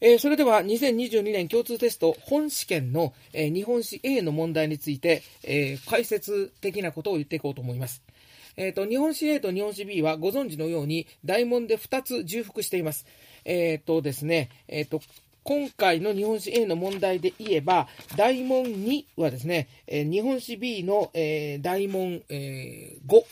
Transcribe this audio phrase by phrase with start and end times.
[0.00, 8.02] えー、それでは2022年共通テスト本試験の、えー、日本史 A の問題について、えー、解説的なことを言っていこうと思います。
[8.56, 13.06] えっ、と、日本史 A と日本史 B はご存知のように大問で2つ重複しています。
[13.44, 15.00] えっ、とですね、えっ、と、
[15.44, 23.22] 今回の日本史 A の問題で言えば、大問2はですね、え日本史 B の、え大問、え5、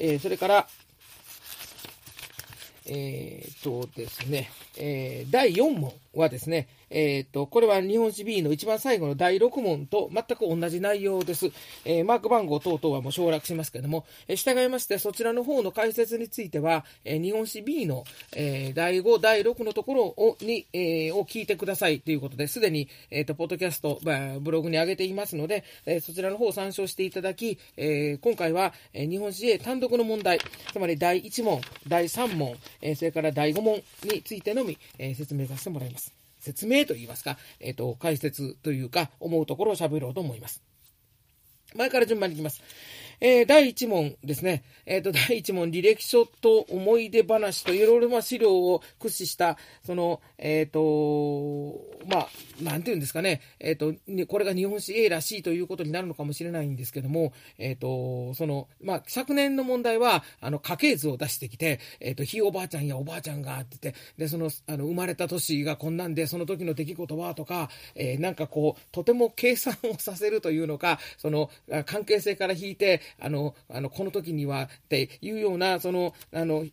[0.00, 0.68] えそれから、
[2.92, 11.50] えっとですね、え第4問はですね、えっ、と、これは日本史 B の一番最後の第6問と全く同じ内容です。
[11.84, 30.40] えー、マーク番号等々はもう省略しますけれども、えー、従いましてそちらの方の解説については、えー、日本史 B の、えー、第5、第6のところをに、えー、を聞いてくださいということで、すでに、えっ、と、ポッドキャスト、まあブログに上げていますので、えー、そちらの方を参照していただき、えー、今回は、えー、日本史 A 単独の問題、
[30.72, 36.19] つまり第1問、第3問、えー、それから第5問についてのみ、えー、説明させてもらいます。
[36.40, 40.62] 説明といいますか、えっ、ー、と、解説というか、思うところを喋ろうと思います。
[41.76, 42.62] 前から順番にいきます。
[43.20, 44.64] えー、第1問ですね。
[44.86, 52.28] えっ、ー、と、第1問、履歴書と思い出話といろいろな資料を駆使した、その、えっ、ー、と、まあ、
[52.62, 53.42] なんていうんですかね。
[53.58, 53.94] えっ、と、
[54.26, 71.50] これが日本史 A らしいということになるのかもしれないんですけども、えっ、と、その、まあ、昨年の問題は、あの、家系図を出してきて、えっ、と、ひいおばあちゃんやおばあちゃんがってて、で、その、あの、生まれた年がこんなんで、その時の出来事はとか、えなんかこう、とても計算をさせるというのか、その、
[71.84, 76.66] 関係性から引いて、あの、あの、この時にはっていうような、その、あの、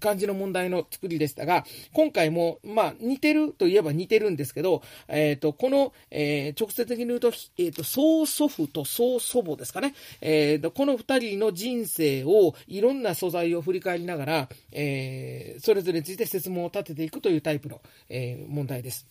[0.00, 9.94] 感じの問題の作りでしたが、今回も、まあ、似てるといえば似てるんですけど、えっ、ー、と、この、えー、直接的に言うと、えっ、ー、と、曽祖父と曽祖母ですかね。
[10.20, 19.06] えっー、この二人の人生を、いろんな素材を振り返りながら、え、それぞれについて説問を立てていくというタイプの、え、問題です。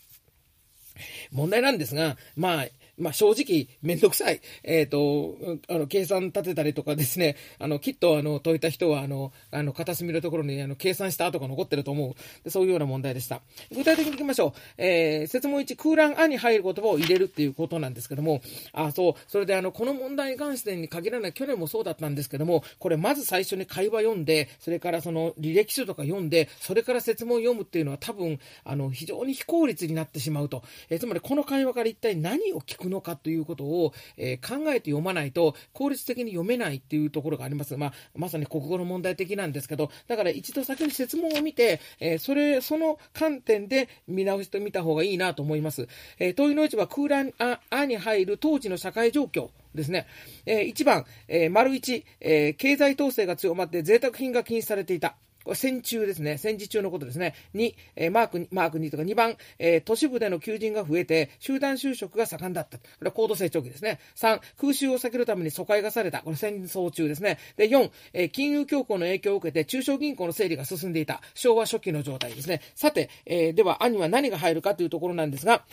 [1.31, 4.42] 問題なんですが、まあ、まあ、正直、めんどくさい。
[4.64, 12.15] えっ、ー、と、あの、計算立てたりとかですね、あの、きっと、あの、解いた人は、あの、あの、片隅のところに、あの、計算した跡が残ってると思
[12.45, 12.49] う。
[12.49, 13.42] そういうような問題でした。
[13.71, 14.54] 具体的にいきましょう。
[14.77, 18.42] えー、説問1、空欄あに入る言葉を入れるっていうことなんですけども、
[18.73, 30.64] あ、そう、それで、あの、この問題に関してに限らない、去年もそうだったんですけども、これ、まず最初に会話読んで、それからその、履歴書とか読んで、それから説問読むっていうのは多分、あの、非常に非効率になってしまうと。
[30.89, 37.77] えー、つまり、この会話から一体何を聞くのかということを、えー、考えて読まないと効率的に読めないっていうところがあります。
[37.77, 45.87] まあ、まさに国語の問題的なんですけど、だから一度先に説問を見て、えー、それ、その観点で見直してみた方がいいなと思います。
[46.20, 49.49] えー、問いの市は空欄あ、あに入る当時の社会状況。
[49.73, 50.05] ですね。
[50.45, 55.15] えー、1番、えー、丸1、えー、経済統制が強まって贅沢品が禁止されていた。
[55.43, 56.37] これ戦中ですね。
[56.37, 57.33] 戦時中のことですね。
[57.55, 62.77] 2、えー、マーク、マーク2とか2番、えー、都市部での求人が増えて、集団就職が盛んだった。
[62.77, 63.99] これは高度成長期ですね。
[64.15, 66.21] 3、空襲を避けるために疎開がされた。
[66.21, 67.39] これ戦争中ですね。
[67.57, 71.21] で、4、えー、金融恐慌の影響を受けて、中小銀行の整理が進んでいた。
[71.33, 72.61] 昭和初期の状態ですね。
[72.75, 75.63] さて、えー、では、兄は何が入るかというところなんですが、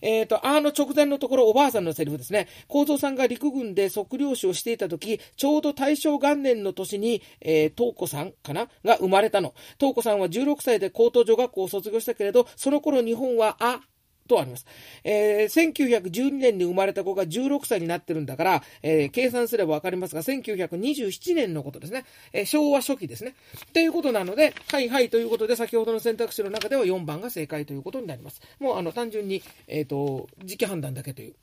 [0.00, 2.48] えっ、と、あの直前のところ、おばあさんのセリフですね。
[2.66, 8.68] 構造さんが陸軍で測量士をしていたとき、ちょうど大正元年の年に、えー、東子さんかな？
[8.84, 9.54] が生まれたの。
[9.78, 13.80] 東子さんは16歳で高等女学校を卒業したけれど、その頃日本は、あ、
[14.28, 14.66] とあります。
[15.02, 22.04] えー、1912年に生まれた子が16歳になってるんだから、えー、計算すればわかりますが、1927年のことですね。
[22.32, 23.34] えー、昭和初期ですね。
[23.72, 28.40] ということなので、はいはいということで、先ほどの選択肢の中では4番が正解ということになります。
[28.60, 31.34] もう、あの、単純に、えっ、と、時期判断だけという。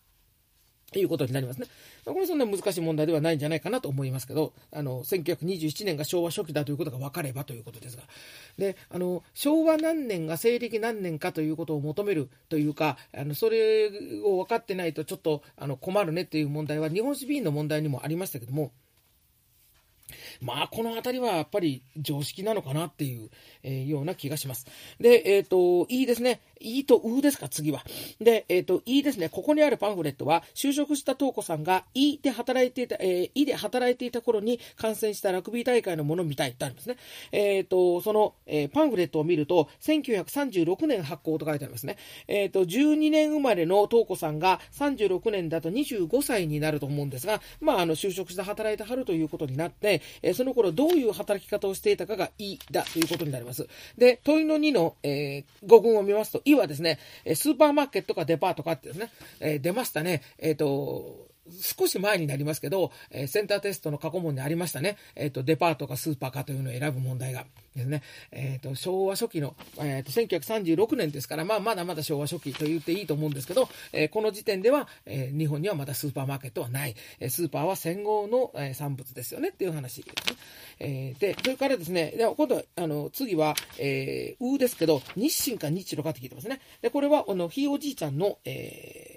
[0.94, 1.68] いうことになりますね。
[2.06, 8.04] これそんな難しい問題ではないんじゃないかなと思いますけど、あの、1927年が昭和初期だということが分かればということですが。
[8.58, 13.90] で、あの、昭和何年が西暦何年かということを求めるというか、あの、それ
[14.24, 18.72] を分かってないとちょっと、あの、困るねっていう問題は、日本史 B の問題にもありましたけども、
[20.42, 23.30] まあ、この辺りはやっぱり常識なのかなっていう、
[23.64, 24.68] えー、ような気がします。
[25.00, 26.42] で、えっ、ー、と、いいですね。
[26.60, 27.84] いいとうですか、次は。
[28.20, 29.30] で、えっ、ー、と、いいですね。
[29.30, 36.98] ここにあるパンフレットは、就職した東子さんが、いで働いていた、えー、いで働いていた頃に観戦したラグビー大会のものみたいってあるんですね。
[37.32, 41.98] えっ、ー、と、その、えー、パンフレットを見ると、1936年発行と書いてありますね。
[42.28, 53.68] えっ、と、12年生まれの東子さんが36年だと25歳になると思うんですが、まあ、あの、就職して働いてはるということになって、えその頃どういう働き方をしていたかがいだということになります。
[53.98, 57.00] で、問いの2の、え語群を見ますと、いはですね、
[57.34, 60.22] スーパーマーケットかデパートかってですね、え出ましたね。
[60.38, 64.98] えっ、と、少し前になりますけど、えー、センターテストの過去問にありましたね。
[65.16, 67.46] え、ー、と、デパートかスーパーかというのを選ぶ問題が。
[67.76, 68.02] ですね。
[68.32, 76.96] え、ー、と、昭和初期の、えっ、と、1936年ですから、まあ、まだまだ昭和初期と言っていいと思うんですけど、えこの時点では、え日本にはまだスーパーマーケットはない。
[77.20, 80.16] えスーパーは戦後の、え産物ですよねっていう話でね。
[80.80, 86.62] えで、それからですね、で今度は、あの、次は、えー、うですけど、日清か日露かって聞いてますね。
[86.82, 89.15] で、これは、あの、ひいおじいちゃんの、えー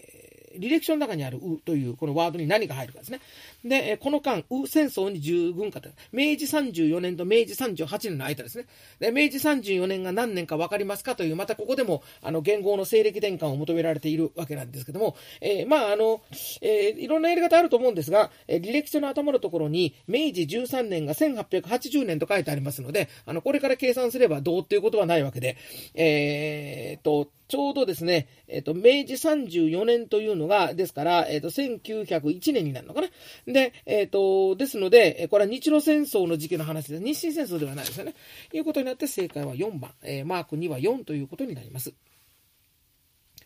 [0.59, 3.21] 履歴書の中にあるうというこのワードに何が入るかですね。
[3.65, 5.89] で、この間、う戦争に従軍かと。
[6.13, 8.67] 明治34年と明治38年の間ですね。
[9.01, 16.21] で、明治34年が何年か分かりますかという、またここでも、あの、言語の西暦転換を求められているわけなんですけども、えー、まあ、あの、
[16.61, 25.57] えー、いろんなやり方あると思うんですが、えー、履歴書の頭のところに、明治13年が1880年と書いてありますので、あの、これから計算すればどうっていうことはないわけで、
[25.95, 33.09] えー、と、ちょうどですね、えっ、ー、と、明治34年というのが、ですから、えっ、ー、と、1901年になるのかな。
[33.47, 37.03] で、えっ、ー、と、ですので、これは日露戦争の時期の話です。
[37.03, 38.15] 日清戦争ではないですよね。
[38.53, 41.95] いうことになって正解は4番、えマーク2は4ということになります。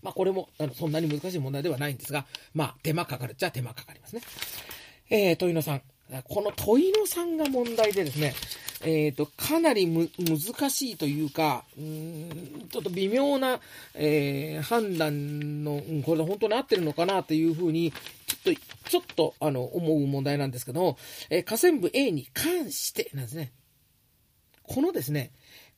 [0.02, 4.22] まあ、これも、あの、そんなに難しい問題ではないんですが、まあ、手間かかるっちゃ手間かかりますね。
[5.10, 5.80] えー、問いの3。
[6.22, 8.34] この問いの3が問題でですね、
[8.84, 13.60] えっ、ー、と、かなり難しいというか、うんちょっと微妙な、
[13.94, 17.92] えー、判断の、うん、これで本当に合ってるのかなというふうに、
[18.26, 18.60] ちょっと、
[18.90, 20.98] ちょっと、あの、思う問題なんですけども、
[21.30, 23.52] えー、河川部 A に関してなんですね。
[24.62, 25.32] このですね、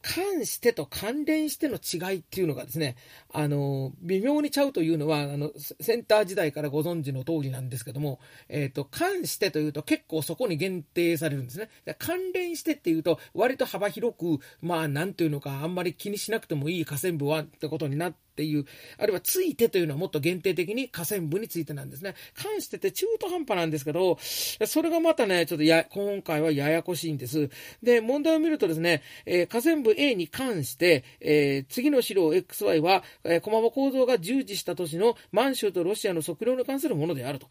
[0.05, 2.97] 関してと関連しての違いっていうのがですね、
[3.33, 8.21] あの、微妙にちゃうというのは、あの、センター時代からご存知の通りなんですけども、
[8.51, 11.71] えっ、ー、と、関してというと結構そこに限定されるんですね。
[11.99, 18.67] 関連してっていうと、割と幅広く、まあ、なんていうのか、あんまり気にしなくてもいい河川部はってことになって、っていう、
[18.99, 22.15] あるいはついてというのはもっと限定的に河川部についてなんですね。
[22.35, 24.19] 関してて中途半端なんですけど、
[24.67, 27.49] それがまたね、ちょっとや、今回はややこしいんです。
[27.83, 37.47] で、問題を見るとですね、えー、河川部 A に関して、えー、次の資料 XY は、えー、駒場構造が従事した都市の満州とロシアの測量に関するものであると。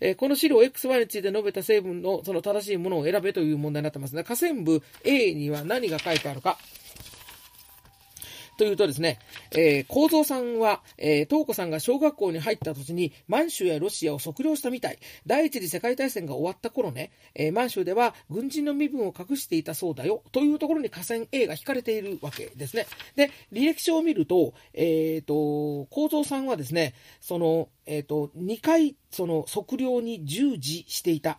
[0.00, 4.22] えー、この資料 XY について述べた成分のその正しいものを選べという問題になってますね。
[4.22, 6.58] 河川部 A には何が書いてあるか。
[8.58, 9.20] というとですね、
[9.52, 14.98] えー、構造さんは、えー、東子さんが小学校に入った土地に満州やロシアを測量したみたい。
[15.26, 20.22] 第一次世界大戦が終わった頃ね、えー、満州では軍人の身分を隠していたそうだよ。
[20.32, 22.86] というところに河川 A が引かれているわけですね。
[23.14, 31.38] で、履歴書を見ると、えっ、ー、と、構造さんはですね、その、えっ、ー、と、2回、その測量に従事していた。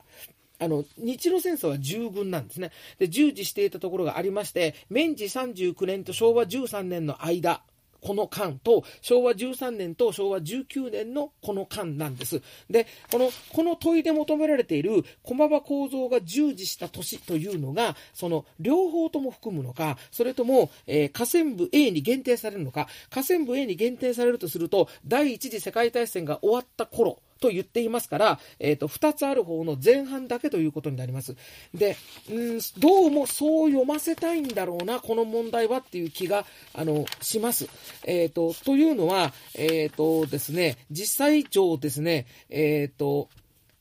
[0.59, 2.71] あの、日露戦争は従軍なんですね。
[2.97, 7.63] で、従事していたところがありまして、明治39年と昭和13年の間、
[8.01, 12.41] この間と、昭和13年と昭和19年のこの間なんです。
[12.69, 31.35] で、この、この問いで求められている駒場構造が従事した年というのが、その、両方とも含むのか、それとも、えー、河川部 A に限定されるのか、河川部 A に限定されるとすると、第一次世界大戦が終わった頃、と言っていますから、え、ー、と、二つある方の前半だけということになります。
[31.73, 31.97] で、
[32.29, 37.67] うん、どうもそう読ませたいんだろうな、この問題はっていう気が、あの、します。
[38.05, 43.29] え、ー、と、というのは、え、ー、とですね、実際上ですね、えっ、と、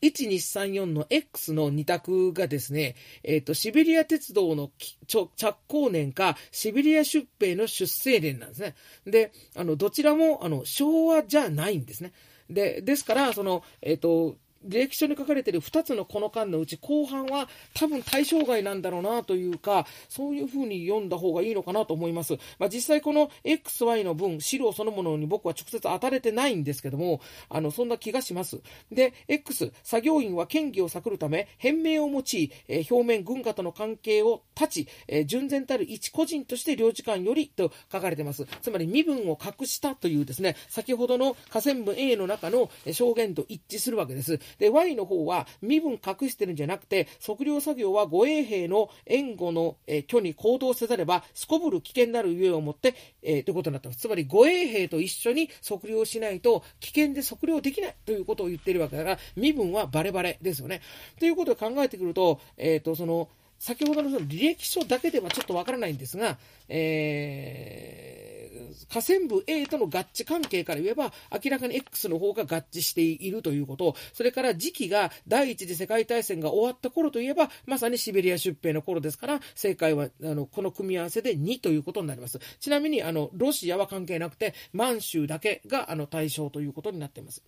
[0.03, 2.95] 1234の X の2択がですね、
[3.25, 4.71] えっ、ー、と、シベリア鉄道の
[5.07, 8.75] 着工年か、シベリア出兵の出生年なんですね。
[9.07, 12.13] で、あの、どちらも、あの、昭和じゃないんですね。
[12.51, 14.37] で、ですから、その、えっ、ー、と、
[14.67, 22.39] 履歴書に書かれている2つのこの間のうち後半は多分対象外なんだろうなというか、そういうふうに読んだ方がいいのかなと思います。
[22.59, 28.61] まあ、実際この XY の分、資料そのものに僕は直接当たれてないんですけども、あの、そんな気がします。
[28.91, 38.47] で、X、作業員は権利を探るため、変名を用い、え、表面軍下との関係を断ち、え、純然たる一個人として領事館よりと書かれてます。
[38.63, 44.41] つまり身分を隠したというですね、先ほどの河川部 A の中の証言と一致するわけです。
[44.59, 54.01] で、Y の方は身分隠してるんじゃなくて、測量作業は護衛兵の援護の、え、虚に行動せざれば、すこぶる危険なるゆえをもって、えー、ということになってます。
[54.01, 60.81] つまり護衛兵と一緒に測量しないと危険で測量できないということを言ってるわけだから、身分はバレバレですよね。
[61.19, 63.29] ということを考えてくると、えっ、ー、と、その、
[63.59, 66.39] 先ほどのその履歴書だけではちょっとわからないんですが、
[66.69, 71.13] えー、河川部 A との合致関係から言えば、
[71.45, 82.39] 明らかに X の方が合致しているということ、それから時期が第一次世界大戦が終わった頃といえば、まさにシベリア出兵の頃ですから、正解は、あの、この組み合わせで2ということになります。
[82.61, 87.43] ちなみに、あの、ロシアは関係なくて、満州だけが、あの、対象ということになっています。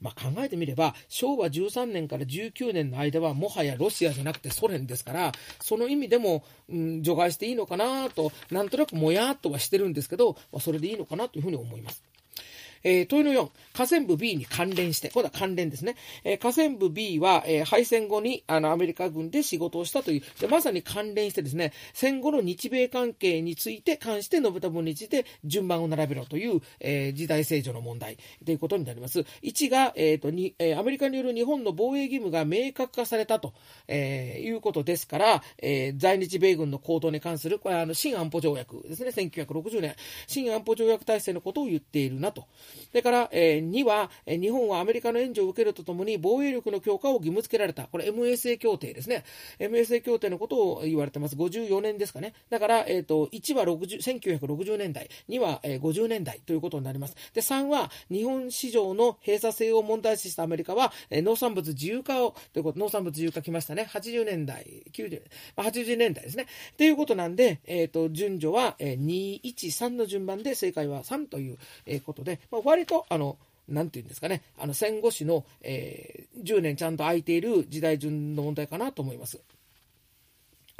[0.00, 12.02] まあ、考えてみれば、昭和13年から19年の間はもはやロシアじゃなくてソ連ですから、その意味でも、うん、除外していいのかなと、なんとなくもやっとはしてるんですけど、まあ、それでいいのかなというふうに思います。
[12.82, 15.96] えー、問いの4、河川部 B に関連して、これは関連ですね。
[16.24, 20.22] えー、河川部 B は、えー、敗戦後にあのアメリカ軍で仕事をしたという。
[20.40, 28.16] で、まさに関連してですね、戦後の日米関係について関して述べた分について順番を並べろという、えー、時代政治の問題。
[28.44, 29.20] ということになります。
[29.42, 33.54] 1が、えーとにえ、アメリカによる日本の防衛義務が明確化されたと、
[33.88, 39.94] え、いうことですから、え、在日米軍の行動に関する、これはあの新安保条約ですね、1960年、
[40.26, 42.46] 新安保条約体制のことを言っているなと。
[42.90, 47.84] それから、えー、2は、え、日本はアメリカの援助を受けるとともに防衛力の強化を義務付けられた。
[47.84, 49.24] これ MSA 協定ですね。
[49.58, 51.36] MSA 協定のことを言われてます。
[51.36, 52.34] 54年ですかね。
[52.48, 57.16] だから、えっ、ー、と、1は60 1960年代、2は、えー、50年代ということになります。
[57.34, 63.88] で、3は、日本市場の閉鎖性を問題視したアメリカは、えー、農産物自由化を、ということ、農産物自由化来ましたね。
[63.90, 65.22] 80年代、90、
[65.56, 66.46] まあ、80年代ですね。
[66.76, 71.58] ということなんで、えっ、ー、と、順序は、えー、2、1、3の順番で正解は3という、
[72.04, 73.38] ことで、まあ、割と、あの、
[73.68, 79.40] なんていうんですかね、あの戦後史の、えー、10年ちゃんと空いている時代順の問題かなと思います。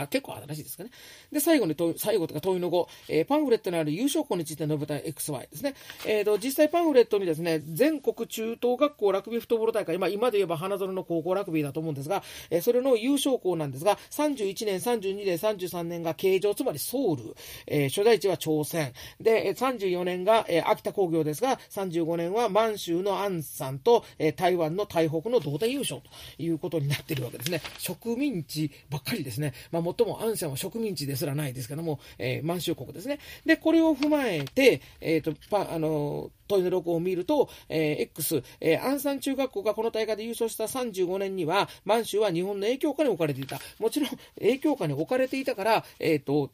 [0.02, 0.90] あ、結構新しいですかね。
[1.32, 5.74] で、最後に最後とか問いの後、えー、パンフレットにある優勝校について述べた XY ですね。
[6.06, 17.34] えーと、実際パンフレットにですね、全国中等学校ラグビーフットボール大会、まあ、今で言えば花園の高校ラグビーだと思うんですが、えー、それの優勝校なんですが、31年、32年、33年が形状、つまりソウル、
[17.66, 27.60] えー、初代地は朝鮮、で、34年が、えー、秋田工業ですが、35年は満州のアンさんと、えー、台湾の台北の同点優勝ということになっているわけですね。
[27.78, 29.52] 植民地ばっかりですね。
[29.70, 33.18] まあ最もアンシャンは植民地ですらないですけども、えー、満州国ですね。
[33.44, 43.58] で、これを踏まえて、えっ、ー、と、パ、あの、問いの録音を見ると、えー、X、えー、アンサン中学校がこの大会で優勝した35年には、満州は日本の影響下に置かれていた。
[43.78, 46.50] もちろん、影響下に置かれていたから、えっ、ー、と、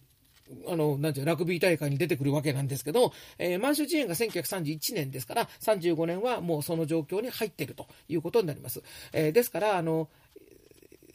[0.68, 8.82] あの、なんていう、ラグビー大会に出てくるわけなんですけど、えー、満州事変が1931年ですから、35年はもうその状況に入っているということになります。
[9.12, 10.08] えー、ですから、あの、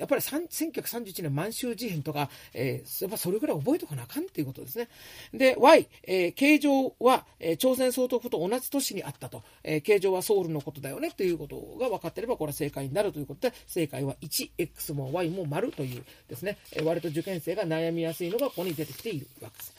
[0.02, 4.88] やっぱり1931年満州事変とか、えー、やっぱそれぐらい覚えておかなあかんっていうことですね。
[5.32, 19.76] で、Y、えー、形状は、えー、朝鮮総督と同じ年にあったと、えー、形状はソウルのことだよねということが分かっていれば、これは正解になるということで、正解は 1X も Y も丸というですね、えー、割と受験生が悩みやすいのがここに出てきているわけです。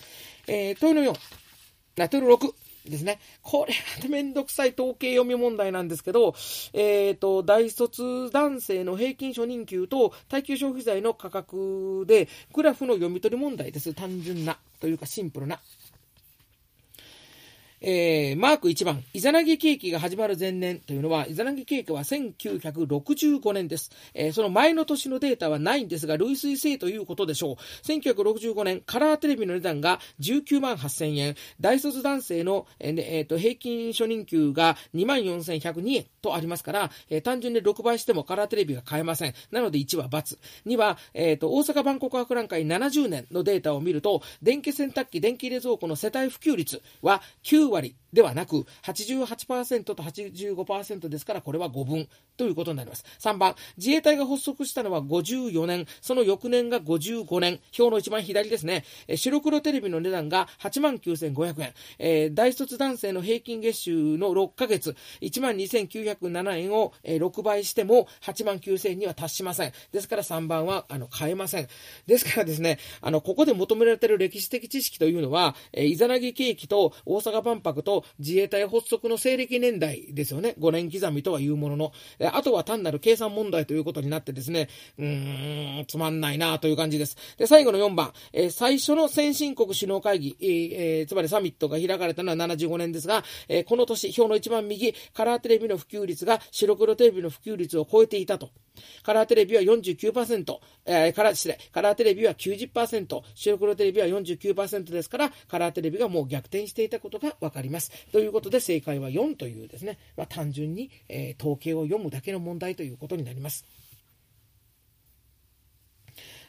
[0.46, 1.18] えー、問いの4、
[1.96, 2.61] ナトル6。
[2.90, 3.18] ですね。
[3.42, 6.34] これはめんどくさい統計読み問題なんですけど、
[6.72, 13.94] えっ、ー、と、大卒男性の平均初任給と耐久消費財の価格で、グラフの読み取り問題です。
[13.94, 15.60] 単純な、というかシンプルな。
[17.84, 23.90] えー、マーク1番、イザナギ景気が始まる前年というのは、イザナギ景気は1965年です。
[24.14, 27.56] えー、その前の年のデータはないんですが、類推性ということでしょう。
[27.84, 39.34] 1965年、カラーテレビの値段が19万8000円、大卒男性の、えーえー、と平均初任給が2万4102円とありますから、えー、単純で6倍してもカラーテレビが買えません。
[39.50, 40.38] なので1は×。
[40.66, 53.04] 2は、えー、と大阪万国博覧会70年のデータを見ると、電気洗濯機、電気冷蔵庫の世帯普及率は9割ではなく、88%と85%ですから、これは5分ということになります。
[53.20, 58.84] 3番、自衛隊が発足したのは54年、その翌年が55年、表の一番左ですね、
[59.16, 69.72] 白黒テレビの値段が8万9500円、えー、大卒男性の平均月収の6ヶ月、1万2907円を、6倍しても8万9000円には達しません。
[69.92, 71.68] ですから3番は、あの、買えません。
[72.06, 80.54] ですからですね、あの、ここで求められている歴史的知識というのは、えー、イザナギ景気と大阪万博と自衛隊発足の西暦年代ですよね。
[80.58, 81.92] 5年刻みとは言うものの。
[82.32, 87.16] あとは単なる計算問題ということになってですね、うーん、つまんないなという感じです。
[87.38, 98.50] で、最後の4番、えー、最初の先進国首脳会議、えー、つまりサミットが開かれたのは75年ですが、えー、この年、表の一番右、カラーテレビの普及率が白黒テレビの普及率を超えていたと。
[99.02, 107.90] カラーテレビは49%、えー、カラー、失礼、カラーテレビは90%、白黒テレビは49%ですから、カラーテレビがもう逆転していたことがわかります。
[108.12, 113.64] ということで正解は4というですね、まあ、単純に、えー、統計を読むだけの問題ということになります。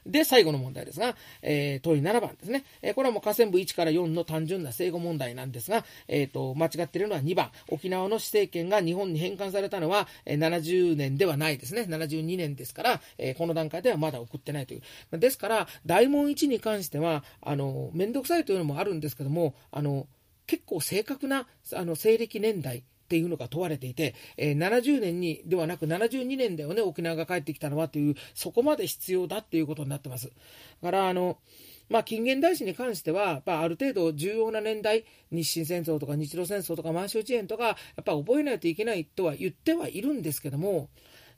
[0.06, 2.66] で、最後の問題ですが、えー、問い7番ですね。
[2.82, 7.52] えー、これはもう河川部1から4の単純な正誤問題なんですが、えっ、ー、と、間違っているのは2番。
[7.70, 11.84] 沖縄の施政権が日本に返還されたのは、えー、70年ではないですね。
[11.84, 14.82] 72年ですから、えー、この段階ではまだ送ってないとい
[15.12, 15.20] う。
[15.20, 20.08] ですから、大問1に関しては、あの、めんどくさいというのもあるんですけども、あの、
[20.46, 30.28] 結構正確なあの西暦年代っていうのが問われていて、えー、70年にではなく72年だよね、沖縄が帰ってきたのはという、そこまで必要だっていうことになってます。
[30.28, 30.32] だ
[30.82, 31.38] から、あの、
[31.90, 40.90] まあ、近現代史に関しては、まあ、ある程度重要な年代、日清戦争とか日露戦争とか満州事変とか、やっぱ覚えないといけないとは言ってはいるんですけども、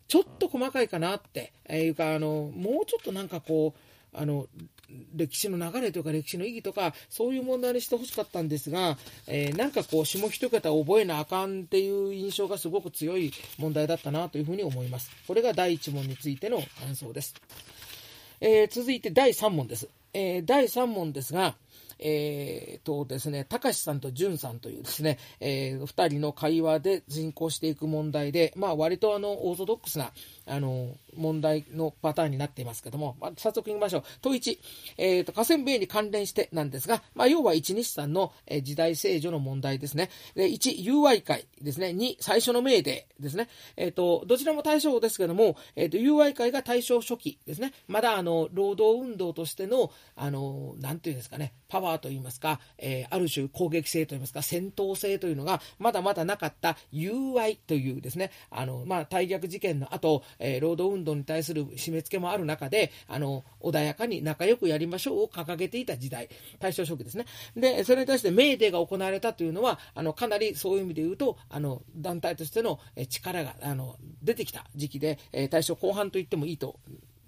[0.08, 4.48] ちょっと細かいかなっていうか、あの、もうちょっとなんかこう、あの、
[5.16, 15.12] 歴史の流れというか歴史の意義とかそういう問題にしてほしかったんですが、えー、なんかこう下一桁覚えなあかんっていう印象がすごく強い問題だったなというふうに思います。
[15.28, 17.34] これが第1問についての感想です。
[18.42, 19.88] えー、続いて第3問です。
[20.14, 21.56] えー、第3問ですが、
[22.00, 30.12] えー、とですね、高橋さんと淳さんというですね、えー、2人の会話で進行していく問題で、まあ、割とあの、オーソドックスな、
[30.46, 34.04] あの、問題のパターンになっていますけども、まあ、早速行きましょう。
[34.22, 34.58] 問1、
[34.98, 40.10] えー、と、河川米に関連してなんですが、まあ、要は1日産の、えー、時代聖女の問題ですね。
[40.36, 41.88] で、1、友愛会ですね。
[41.88, 43.48] 2、最初の命令ですね。
[43.76, 47.74] えっ、ー、と、どちらも対象ですけども、えっ、ー、と、友愛会が大正初期ですね。
[47.88, 67.26] まだあの、労働運動としての、あの、なんていうんですかね、パワーといいますか、え、ある種攻撃性といいますか、戦闘性というのがまだまだなかった友愛というですね、あの、まあ、大逆事件の後、えー、労働運動に対する締め付けもある中で、あの、穏やかに仲良くやりましょうを掲げていた時代、大正初期ですね。
[67.56, 76.80] で、それに対してメーデーが行われたというのは、あの、かなりそういう意味で言うと、あの、団体としての力が、あの、出てきた時期で、えー、大正後半と言ってもいいと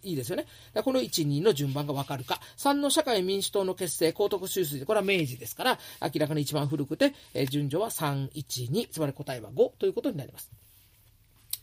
[0.03, 0.45] いいですよね。
[0.83, 2.39] この1、2の順番がわかるか。
[2.57, 10.51] 3の社会民主党の結成、高徳収水、これは明治ですから、明らかに一番古くて、え、順序は3、1、2、つまり答えは5ということになります。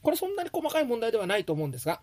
[0.04, 2.00] これそんなに細かい問題ではないと思うんですが、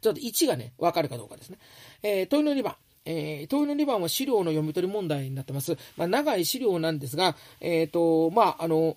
[0.00, 1.58] ちょっと1がね、わかるかどうかですね。
[2.02, 2.76] えー、問いの2番。
[3.04, 5.76] えー、問いの2番は資料の読み取り問題になってます。
[5.96, 8.96] まあ、長い資料なんですが、えっ、ー、と、まあ、あの、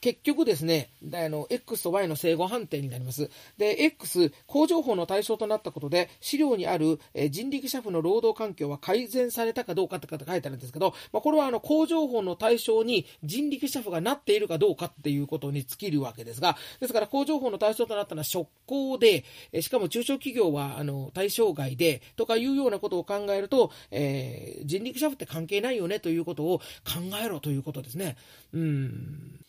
[0.00, 3.30] 結局ですね、あの、X と Y の正誤判定になります。
[3.56, 28.16] で、X、工場法の対象となったことで、資料にある、え人力車夫の労働環境は改善されたかどうかって書いてあるんですけど、まあ、これはあの、工場法の対象に人力車夫がなっているかどうかっていうことに尽きるわけですが、ですから工場法の対象となったのは職工で、えしかも中小企業はあの、対象外で、とかいうようなことを考えると、えー、人力車夫って関係ないよねということを考えろということですね。
[28.52, 29.40] うん。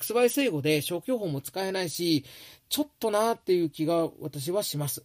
[0.00, 2.24] XY 制御で消去法も使えないし、
[2.68, 5.04] ちょっとなーっていう気が私はします。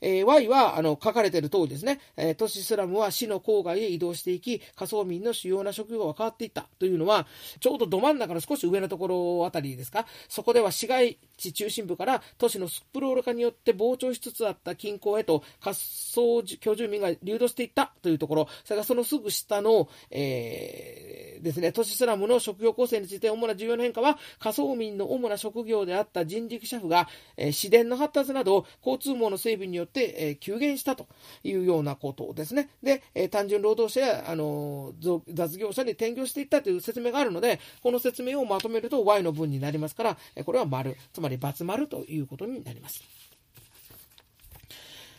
[0.00, 7.26] えー、Y はあの書かれている通りですね、えー、都市スラムは市の郊外へ移動していき、仮想民の主要な職業が変わっていったというのは、
[7.60, 31.06] ちょうどど真ん中の少し上のところあたりですか、そこでは市街地中心部から都市のスプロール化によって膨張しつつあった近郊へと仮想居住民が流動していったというところ、それからそのすぐ下の、えー、ですね、都市スラムの職業構成について主な重要な変化は、仮想民の主な職業であった人力車夫が、えー、市電の発達など交通網の整備によって、えー、急減したと
[31.42, 32.70] いうようなことですね。
[32.82, 34.92] で、えー、単純労働者や、あの
[35.28, 43.02] 雑業者に転業していったという説明があるので、この説明をまとめると Y の文になりますから、えこれは丸、つまり×丸ということになります。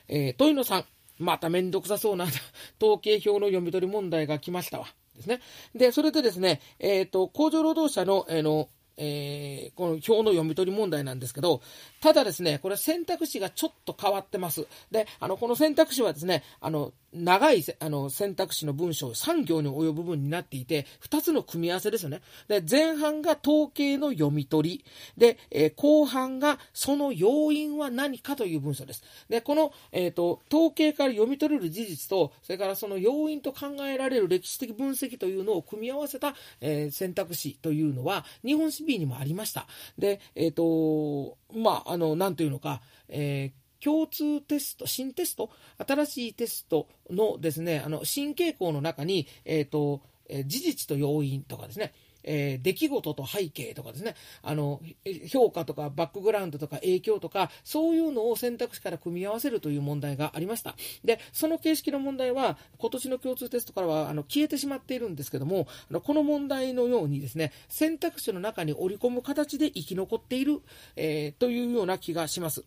[0.08, 0.84] えー、問いの3、
[1.20, 2.26] まためんどくさそうな
[2.82, 4.88] 統計表の読み取り問題が来ましたわ。
[5.16, 5.42] ですね。
[5.76, 11.62] で、それでですね、えっ、ー、と、工場労働者の、えー、の、えー、この表の読み取り問題なんですけど、
[12.02, 14.68] ただですね、これ選択肢がちょっと変わってます。
[14.92, 22.22] で、あの、この選択肢はですね、あの、長いあの選択肢の文章、3行に及ぶ文になっていて、2つの組み合わせですよね。
[22.48, 24.86] で、前半が統計の読み取り。
[25.18, 29.04] で、えー、後半がその要因は何かという文章です。
[29.28, 39.68] で、この、えっ、ー、と、統計から読み取れる事実と、それからその要因と考えられる歴史的分析というのを組み合わせた、えー、選択肢というのは、日本史 B にもありました。
[39.98, 45.50] で、えっ、と、まあ、あの、なんというのか、えー共通テスト、新テスト、
[45.88, 54.82] 新しいテストのですね、あの、新傾向の中に、えっ、ー、と、え、事実と要因とかですね、えー、出来事と背景とかですね、あの、
[55.28, 60.76] 評価とかバックグラウンドとか影響とか、そういうのを選択肢から組み合わせるという問題がありました。
[61.04, 70.62] で、その形式の問題は、今年の共通テストからは、あの、消えてしまっているんですけども、あのこの問題のようにですね、選択肢の中に織り込む形で生き残っている、
[70.96, 72.66] えー、というような気がします。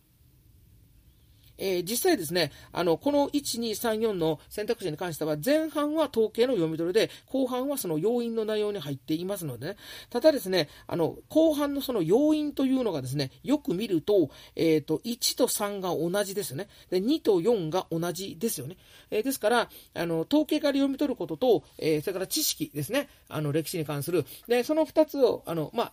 [1.57, 9.77] えー、実際ですね、あの、この1、2、3、4の選択肢に関しては、前半は統計の読み取りで、後半はその要因の内容に入っていますのでね、
[10.09, 16.67] ただですね、あの、後半のその要因というのがですね、よく見ると、えっ、ー、と、1と3が同じですよね。
[16.89, 18.77] で、2と4が同じですよね。
[19.11, 24.25] えー、ですから、あの、統計から読み取ることと、えそれから知識ですね、あの、歴史に関する。
[24.47, 25.91] で、その2つを、あの、まあ、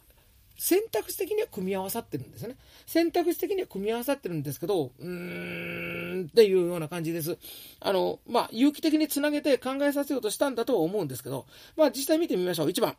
[0.60, 2.54] 選択肢的には組み合わさってるんですね。
[2.84, 7.38] 選択肢的には組み合わさってるんですけど、うーんっていうような感じです。
[7.80, 11.46] あの、まあ、有機的につなげて考えさせようとしたんだとは思うんですけど、
[11.78, 12.68] まあ、実際見てみましょう。
[12.68, 12.94] 1番。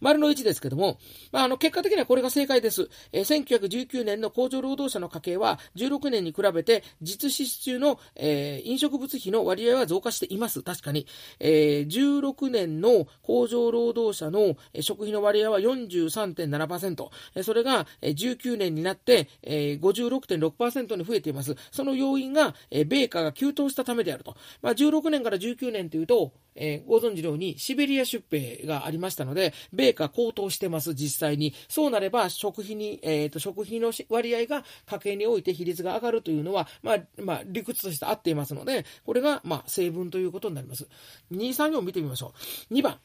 [0.00, 0.98] 丸の1ですけども、
[1.32, 2.88] まあ、あの、結果的にはこれが正解です。
[3.12, 10.62] えー、1919年の工場労働者の家計は、16年に比べて、実支出中の、えー、飲食物費の割合は増加しています。
[10.62, 11.06] 確かに。
[11.40, 17.08] えー、16年の工場労働者の食費の割合は43.7%。
[17.34, 21.56] えー、それが、え、19年になって、えー、56.6%に増えています。
[21.70, 24.36] その要因が、えー、米価が急騰したためであると。
[24.62, 31.54] まあ、16年から19年というと、えー、ご存知のようにシベリア出兵がありましたので、米価高騰してます、実際に。
[31.68, 40.88] そうなれば、食費に、えっ、ー、と、食費の割合が家計において比率が上がるというのは、まあ、まあ、理屈として合っていますので、これが、まあ、成分ということになります。
[41.32, 42.32] 2、3、4見てみましょ
[42.70, 42.74] う。
[42.74, 42.98] 2番。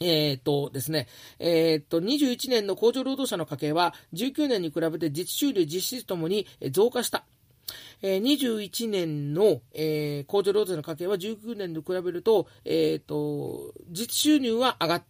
[0.00, 7.24] えっ、ー、とですね、えっ、ー、と、21年の工場労働者の家計は、19年に比べて実収入、実質ともに増加した。
[8.02, 15.06] えー、21年の、えー、工場労働者の家計は19年と比べると、えっ、ー、と、実収入は上がって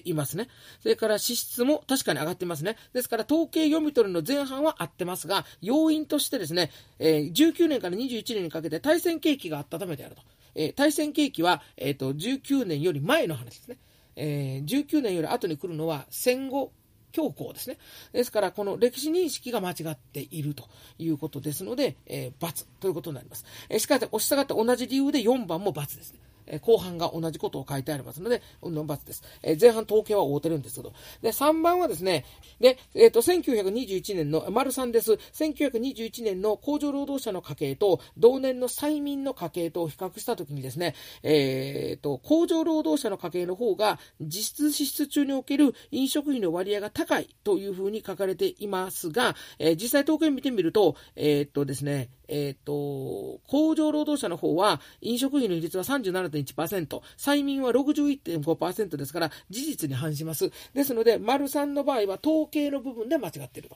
[0.00, 0.48] ていますね。
[0.80, 2.76] それから支出も確かに上がってますね。
[2.92, 10.22] ですから統計読み取りの前半は合ってますが、要因としてですね、えー、19年から21年にかけて対戦景気があったためであると。
[10.54, 13.78] えー、対戦景気は、えっ、ー、と、19年より前の話ですね。
[14.16, 16.72] えー、19年より後に来るのは戦後
[17.12, 17.78] 強行ですね。
[18.12, 20.64] ですから、この歴史認識が間違っていると
[20.98, 23.44] いうことですので、えー、×ということになります。
[23.68, 26.18] えー、しかし、押し下がって同じ理由で4番も×ですね。
[26.52, 29.24] え後半が同じことを書いてありますので、うんの×です。
[29.42, 30.92] え前半統計は合うてるんですけど。
[31.22, 32.24] で、3番はですね、
[32.60, 35.12] で、えっ、ー、と、1921年の、丸3です。
[35.12, 60.50] 1921年の工場労働者の家計と、同年の催眠の家計と比較したときにですね、えっ、ー、と、工場労働者の家計の方が、実質支出中における飲食費の割合が高いというふうに書かれていますが、えー、実際統計を見てみると、えっ、とですね、えっ、と、工場労働者の方は、飲食費の比率は37.1%、1%催眠は61.5%ですから、事実に反します。
[60.74, 63.70] ですので、丸3の場合は統計の部分で間違っている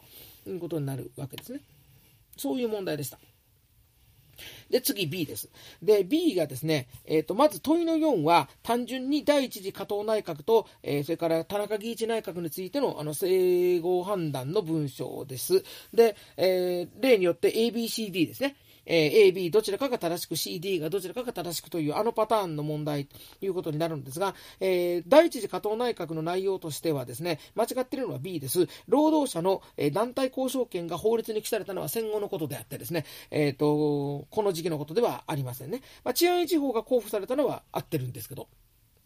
[0.44, 1.60] ということになるわけですね。
[2.36, 3.18] そういう問題でした。
[4.70, 5.48] で、次 B です。
[5.82, 15.64] で、B がですね、えっ、ー、と、まず問いの4は、単純に第一次加藤内閣と、えー、それから田中義一内閣についての、あの、整合判断の文章です。
[15.94, 18.56] で、えー、例によって ABCD ですね。
[18.86, 28.68] えー、A、B どちらかが正しく C、D がどちらかが正しくというあのパターンの問題ということになるんですが、えー、第一次加藤内閣の内容としてはですね、間違っているのは B です。
[28.88, 35.82] 労働者の、えー、団体交渉権が法律に記されたのは戦後のことであってですね、えっ、ー、と、この時期のことではありませんね。
[36.04, 38.48] まあ、治安維持法が交付されたのは合ってるんですけど。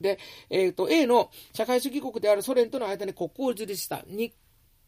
[0.01, 4.33] で、えっ、と、A の社会主義国であるソ連との間に国交を樹立した日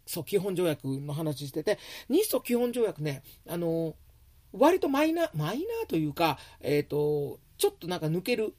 [0.06, 1.78] ソ基本条約の話してて、
[2.08, 3.94] 日ソ基本条約ね、あの
[4.52, 8.54] 割とマイナー、マイナーというか、えっ、ー、と、ちょっとなんか抜ける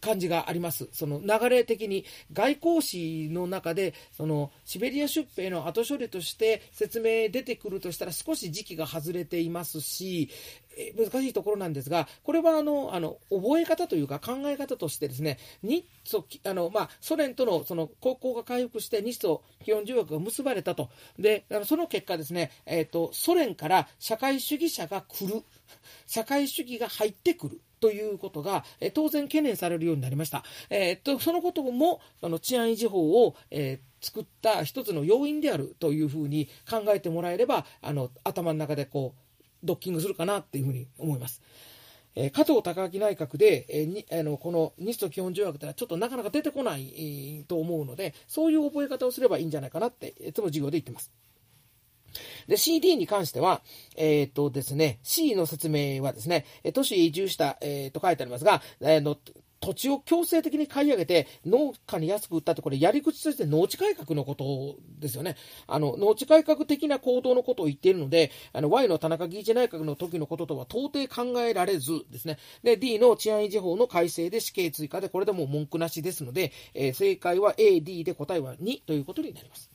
[0.00, 0.88] 感じがあります。
[0.92, 10.28] その流れ的に外交史の中でそのシベリア出兵の後処理として説明出てくるとしたら少し時期が外れていますし、
[10.96, 20.90] 難しいところなんですが、これはあのあの覚え方というか考え方としてですね、日ソあの、まあ、ソ連とのその国交が回復して日ソ基本条約が結ばれたと。
[21.18, 25.42] で、その結果ですね、えっ、ー、と、ソ連から社会主義者が来る。
[26.06, 27.60] 社会主義が入ってくる。
[27.80, 30.42] ということが、え当然懸念されるようになりました。
[30.70, 41.42] えー、っとそのこともあの治安維持法を、えー、作った一つの要因であるというふうに考えてもらえればあの頭の中でこうドッキングするかなっていうふうに思います。
[42.16, 51.10] えー、加藤隆明内閣で、えー、にあのこの日ソ基本条約というのはちょっとなかなか出てこない、と思うので、そういう覚え方をすればいいんじゃないかなって、いつも授業で言ってます。
[52.46, 53.62] で、CD に関しては、
[53.96, 59.16] えっ、ー、とですね、C の説明はですね、都市移住した、えー、と書いてありますが、えー、の
[59.64, 65.36] 土地を強制的に買い上げて農家に安く売ったってこれやり口として農地改革のことですよね。
[65.66, 72.38] あの農地改革的な行動のことを言っているのであの Y の田中義一内閣の時のこととは到底考えられずですね。
[72.62, 79.73] で D の治安維持法の改正で死刑追加でこれでもう文句なしですので、えー、正解は A、D で答えは2ということになります。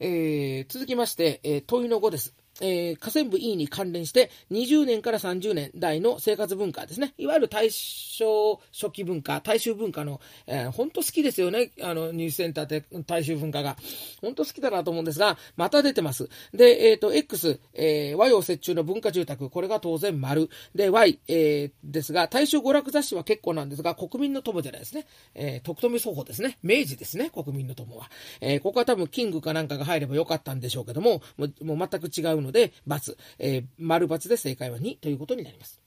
[0.00, 2.34] えー、続きまして、えー、問いの5です。
[2.60, 7.14] えー、河川部 E に関連して20年から30年代の生活文化ですね。
[7.18, 11.72] いわゆる大正初期文化、大衆文化の、えー、本当好きですよね。
[11.82, 13.76] あの、ニュースセンターで大衆文化が。
[14.20, 16.28] 本当好きだなと思うんですが、また出てます。
[16.52, 20.48] で、えっ、ー、と、X、えー、和洋折衷の文化住宅、これが当然丸。
[20.74, 25.06] で、Y、えー、ですが、大正娯楽雑誌は結構なんですが、国民の友じゃないですね。
[25.34, 26.58] えー、徳富双方ですね。
[26.62, 28.10] 明治ですね、国民の友は。
[28.40, 35.84] えー、ここは多分キングかなんかが入ればよかったんでしょうけども、もうもう全く違うので、×、えー、丸×で正解は2ということになります。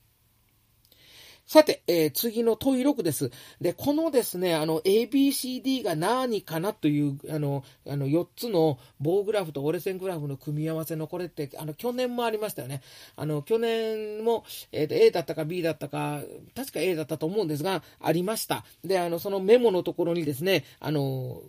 [1.48, 3.30] さて、えー、次の問い6です。
[3.58, 12.82] で、このですね、あの、ABCD が何かなという、あの、あの、4つの棒グラフと折れ線グラフの組み合わせのこれって、あの、去年もありましたよね。
[13.16, 16.20] あの、去年も、えっー、A だったか B だったか、
[16.54, 18.66] 確か A だったと思うんですが、ありました。
[18.84, 21.40] で、あの、そのメモのところにですね、あの、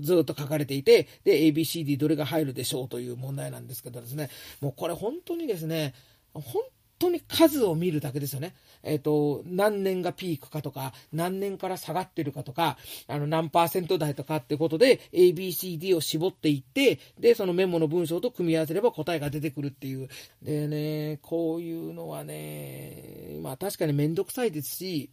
[0.00, 5.94] ずっと書かれていて、で、ABCD どれが入るでしょうという問題なんですけどですね、もうこれ本当にですね、
[6.32, 6.62] 本
[6.98, 8.54] 当に数を見るだけですよね。
[8.82, 12.76] えっ、ー、と、何年がピークかとか、何年から下がってるかとか、
[13.08, 20.08] あの、何パーセント台とかってことで、ABCD を絞っていって、で、そのメモの文章と組み合わせれば答えが出てくるっていう。
[20.42, 25.10] でね、こういうのはね、まあ確かにめんどくさいですし、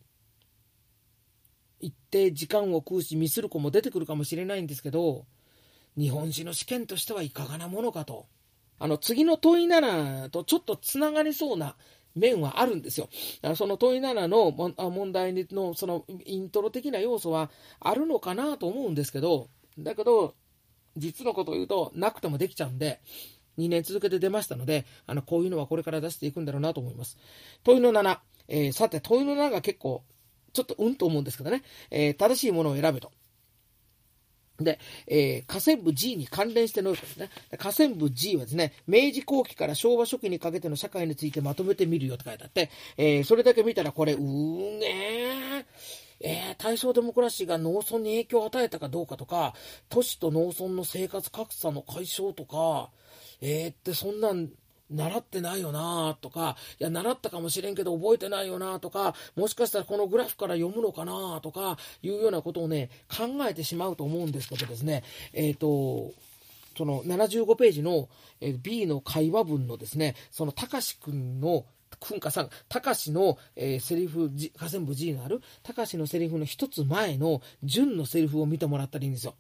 [1.81, 5.25] 一定時間を食うしミスる子も出てくるかもしれないんですけど、
[5.97, 8.27] 日本史の試験としてはいかがなものかと。
[8.79, 11.75] あの、次の問い7とちょっとつながりそうな
[12.15, 13.09] 面はあるんですよ。
[13.55, 20.35] その問い7の問題のそのイントロ的な要素はあるのかなと思うんですけど、だけど、
[20.97, 23.01] 実のことを言うと、なくてもできちゃうんで、
[23.57, 27.17] 2年続けて出ましたので、あの、こういうのはこれから出していくんだろうなと思います。
[27.63, 28.19] 問いの7。
[28.47, 30.03] えー、さて、問いの7が結構
[30.53, 33.11] ちょっとうんと思うんですけどね、えー、正しいものを選べと。
[34.63, 45.65] で、えー、河川部 G に関連してのですね、河川部 G はですね、明治後期から昭和初期にかけての社会についてまとめてみるよって書いてあって、えー、それだけ見たらこれ、うーねー、
[46.23, 49.53] えー、大正デモクラシーが農村に影響を与えたかどうかとか、
[49.89, 52.91] 都市と農村の生活格差の解消とか、
[53.41, 54.49] えー、ってそんなん
[54.91, 66.13] 習ってないよなとか、いや、習ったかもしれんけど覚えてないよなとか、もしかしたらこのグラフから読むのかなとか、いうようなことをね、考えてしまうと思うんですけどですね、えっ、ー、と、
[66.77, 68.09] その75ページの
[68.61, 71.65] B の会話文のですね、そのたかしくんの
[71.99, 79.35] くんかさん、たかしの、えー、セリフ、河川部 G のある、たかしのセリフの一つ前の純のセリフを見てもらったらいいんですよ。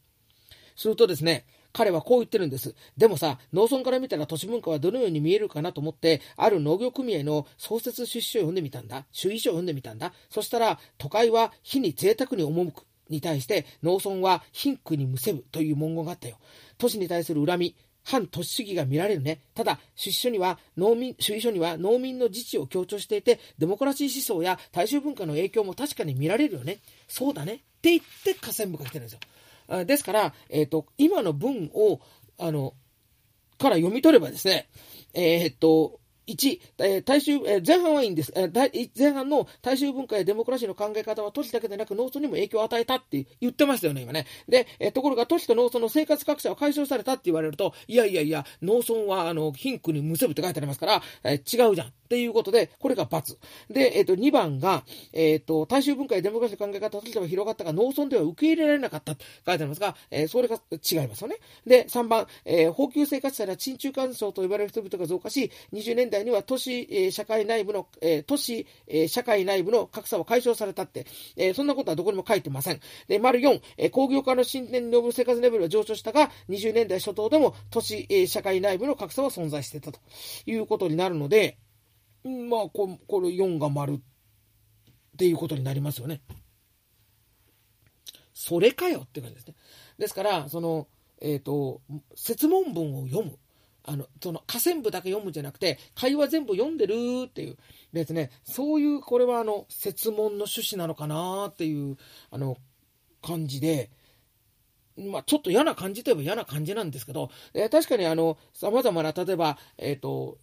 [0.75, 2.75] するとですね、彼はこう言ってるんです。
[2.97, 9.05] でもさ、農村から見たら都市文化はどのように見えるかなと思って、ある農業組合の創設出資を読んでみたんだ。
[9.11, 10.13] 主意書を読んでみたんだ。
[10.29, 12.85] そしたら、都会は火に贅沢に赴く。
[13.11, 16.37] に対して農村は貧苦にむせぶという文言があったよ。
[16.77, 19.41] 都市に対する恨み、反都市主義が見られるね。
[19.53, 26.79] ただ、出書には農民、主義書には農民の自治を強調していて、デモクラシー思想や大衆文化の影響も確かに見られるよね。
[27.07, 27.63] そうだね。
[27.81, 29.85] って言って河川部が来てるんですよ。
[29.85, 31.99] ですから、えっ、ー、と、今の文を、
[32.37, 32.73] あの、
[33.57, 34.69] から読み取ればですね、
[35.13, 36.00] えっ、ー、と、
[36.31, 38.89] 1、えー、大衆、えー、前半はいいんです、えー。
[38.97, 44.25] 前半の大衆文化やデモクラシーの考え方は都市だけでなく農村にも影響を与えたって言ってましたよね、今ね。
[44.47, 53.37] で、えー、ところが都市と農村の生活格差は解消されたって言われると、いやいやいや、農村はあの貧苦にむせぶって書いてありますから、えー、違うじゃんっていうことで、これが×。
[53.69, 61.37] で、えっ、と、2番が、えっ、と、大衆文化やデモクラシーの考え方としては広がったが、農村では受け入れられなかったって書いてありますが、えー、それが違いますよね。
[61.65, 71.05] で、3番、えー、高級生活者や鎮中干渉と呼ばれる人々が増加し、20年代には都市、えー、社会内部の、えー、都市、えー、社会内部の格差は解消されたって、
[71.35, 72.79] えー、そんなことはどこにも書いてません。
[73.07, 79.99] で、丸4、えー、工業化の進展による生活レベルは上昇したが、20年代初頭でも都市、えー、社会内部の格差は存在してたと
[80.45, 81.57] いうことになるので、
[82.23, 83.99] まあこ、これ4が丸っ
[85.17, 86.21] ていうことになりますよね。
[88.33, 89.55] それかよって感じですね。
[89.99, 90.87] ですから、その、
[91.21, 91.81] えっ、ー、と、
[92.15, 93.37] 説問文を読む。
[93.83, 96.93] あの、その、下線部だけ読むんじゃなくて、会話全部読んでる
[97.27, 97.57] っていう
[97.93, 101.97] ですね、そういう、これはあの、説問の趣旨なのかなっていう、
[102.29, 102.57] あの、
[103.21, 103.89] 感じで、
[104.97, 110.37] まあ、ちょっと嫌な感じといえば嫌な感じなんですけど、えー、確かにあの、様々な、例えば、えっ、ー、と、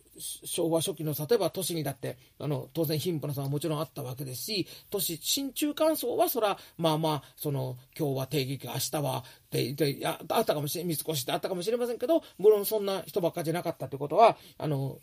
[0.45, 14.99] 昭和初期の例えば都市にだってあの当然貧富の差はもちろんあったわけですし都市新中間層はそらまあまあその今日は帝劇明日はでであったかもしれ三越であったかもしれませんけど無論そんな人ばっかじゃなかったということはあの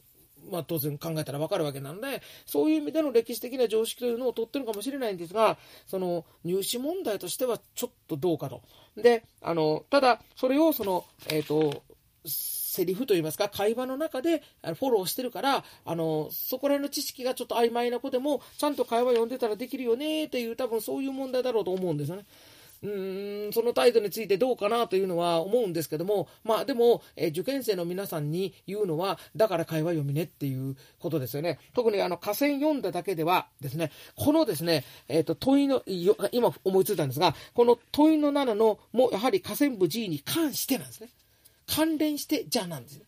[0.52, 8.62] まあ、当然考えたらわかるわけなので、そういう意味での歴史的な常識というのを取ってるかもしれないんですが、その入試問題としてはちょっとどうかと。
[8.96, 11.84] で、あの、ただ、それをその、えっ、ー、と、
[12.76, 22.26] セリフといいますか、会話の中でフォローしてるから、あの、そこら辺の知識がちょっと曖昧な子でも、ちゃんと会話読んでたらできるよねっていう、多分そういう問題だろうと思うんですよね。
[22.84, 31.60] うーんその態度についてどうかなというのは思うんですけども、まあでも、えー、受験生の皆さんに言うのは、だから会話読みねっていうことですよね。
[31.74, 35.84] 特にあの、河川読んだだけではですね、このですね、えっ、ー、と、問いの、
[36.32, 41.10] 今思いついたんですが、この問いの7の、もやはり河川部 G に関してなんですね。
[41.68, 43.06] 関連してじゃなんですね。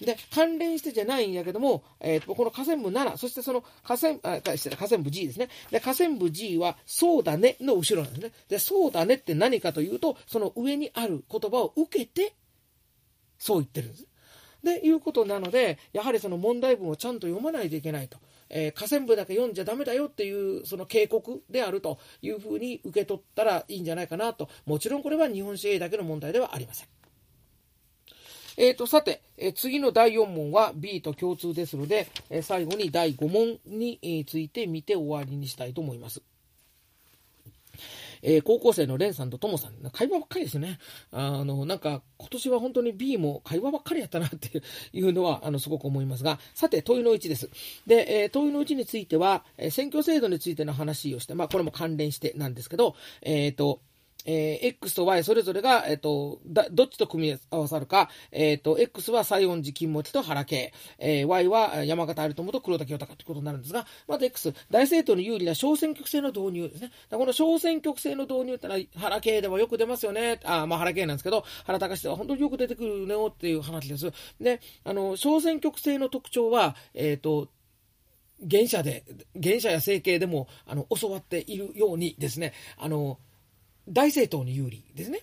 [0.00, 5.48] で、関連してじゃないんやけども、えー、この河川部7、そしてその河川、あ、河川部 G ですね。
[5.70, 8.32] で、河川部 G は、そうだねの後ろなんですね。
[8.48, 12.34] で、そうだねって何かというと、その上にある言葉を受けて、
[13.38, 14.06] そう言ってるんです。
[14.62, 18.18] で、いうことなので、やはりその問題文をちゃんと読まないといけないと。
[18.48, 24.48] えー、河川部だけ読んじゃダメだよっていうその警告であるというふうに受け取ったらいいんじゃないかなと。
[24.66, 26.99] もちろんこれは日本史 A だけの問題ではありません。
[28.62, 36.20] えーと、さて、え、次の第4問は B と共通ですので、え、最後に第5問に、ついて見て終わりにしたいと思います。
[38.20, 40.78] えー、高校生のレンさんとトモさん、会話ばっかりですね。
[41.10, 47.48] あの、なんか、今年は本当に B も会話ばっかりやったなっていうのは、あの、すごく思いますが、さて、問いの1です。
[47.86, 53.80] で、えー、問いの1については、え、選挙制度についての話をして、まあ、これも関連してなんですけど、えっ、ー、と、
[54.26, 66.90] えー、X と Y それぞれが、えっ、ー、と、どっちと組み合わさるか、えっ、ー、と、X は西園寺金持ちと原家、えー、Y は山形有友と黒田清隆ということになるんですが、まず X、大政党に有利な小選挙区制の導入ですね。
[67.10, 70.40] この小選挙区制の導入ってのは原家ではよく出ますよね。
[70.44, 74.10] あ、まあ原家なんですけど、原隆では本当によく出てくるねっていう話です。
[74.40, 77.48] で、あの、小選挙区制の特徴は、えっ、と、
[78.42, 79.04] 現社で、
[79.36, 83.18] 現社や政経でも、あの、教わっているようにですね、あの、
[83.90, 85.20] 大政党に有利ですね。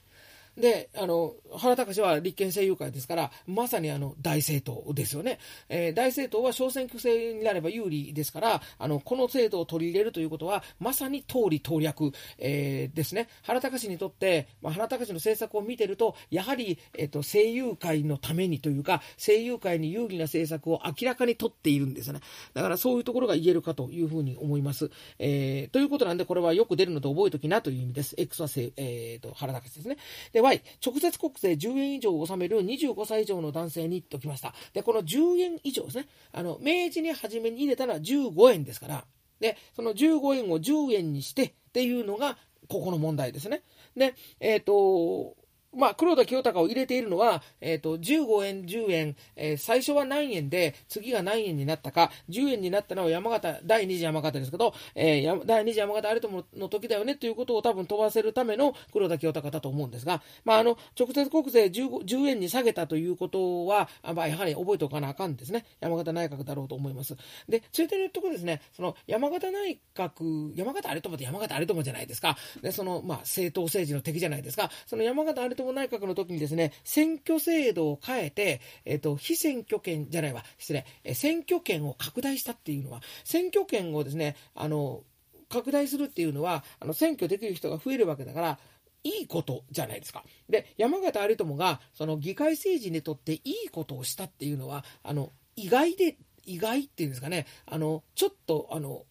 [0.57, 5.37] で、あの、原隆は立憲政友会ですから、まさにあの、大政党ですよね。
[5.69, 13.27] えー、大政党は小選挙制になれば有利ですから、あの、この制度を取り入れるということは、まさに通り統略、えー、ですね。
[13.43, 22.21] 原隆にとって、まあ、原隆の政策を見てると、やはり、えっ、ー、と、政友会のためにというか、政友会に有利な政策を明らかに取っているんですよね。
[22.55, 24.89] だからそういうところが言えるかというふうに思います。
[25.19, 28.15] えー、ということなんで、これはよく出るので覚えときなという意味です。
[28.17, 29.97] X はせ、えー、と、原隆ですね。
[30.33, 34.53] で、Y、直接国税10円以上を納める25歳以上の男性にときました。
[34.73, 36.07] で、この10円以上ですね。
[36.31, 39.05] あの、明治に初めに入れたら15円ですから、
[39.39, 43.61] で、その15円を10円にしてっていうのが、ここの問題ですね。
[43.95, 45.35] で、えっ、ー、と、
[45.77, 65.65] まあ、黒田清隆を入れているのは、えっ、ー、と、15円、10円、えー、最初は何円で、次が何円になったか、10円になったのは山形、第2次山形ですけど、えー、第2次山形有友の時だよねということを多分飛ばせるための黒田清隆だと思うんですが、まあ、あの、直接国税 10, 10円に下げたということは、まあ、やはり覚えておかなあかんですね。
[65.79, 67.15] 山形内閣だろうと思います。
[67.47, 72.37] で、ついてるとこですね、その山形内閣、山形有友って山形有友じゃないですか。
[72.61, 74.69] で、その、まあ、政党政治の敵じゃないですか。
[74.85, 85.03] その山形有友内閣の時にですね、選挙制度を変えて、えっ、と、非選挙権じゃないわ、失礼、え選挙権を拡大したっていうのは、選挙権をですね、あの、
[85.49, 88.59] 拡大するっていうのは、あの、選挙できる人が増えるわけだから、
[89.03, 90.23] いいことじゃないですか。
[90.49, 99.05] で、山形有朋が、その議会政治にとっていいことをしたっていうのは、あの、意外で、意外っていうんですかね、あの、ちょっと、あの、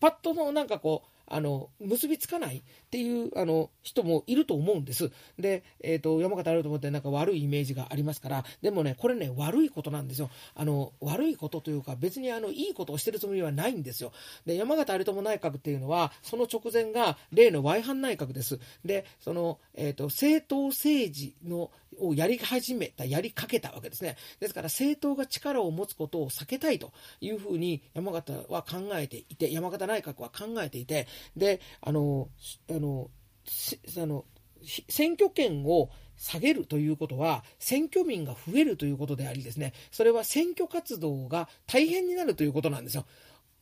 [0.00, 5.10] パッとのなんかこう、あの、結びつかないっていう、あの、人もいると思うんです。
[5.38, 10.30] で、えっ、ー、と、山形あると思ってなんか悪いイメージがありますから、でもね、これね、悪いことなんですよ。
[10.54, 14.12] あの、悪いことというか、別にあの、いいことをしてるつもりはないんですよ。
[14.44, 18.60] で、山形有朋内閣っていうのは、その直前が例の Y 藩内閣です。
[18.84, 24.16] で、その、えっ、ー、と、政党政治の、をやり始めた、やりかけたわけですね。
[24.40, 31.06] ですから政党が力を持つことを避けたいというふうに山形は考えていて、山形内閣は考えていて、
[31.36, 32.28] で、あの、
[32.70, 33.10] あの、
[33.96, 34.24] あの
[34.88, 43.06] 選挙権を下げるということは、選挙民が増えるということでありですね、それは選挙活動が大変になるということなんですよ。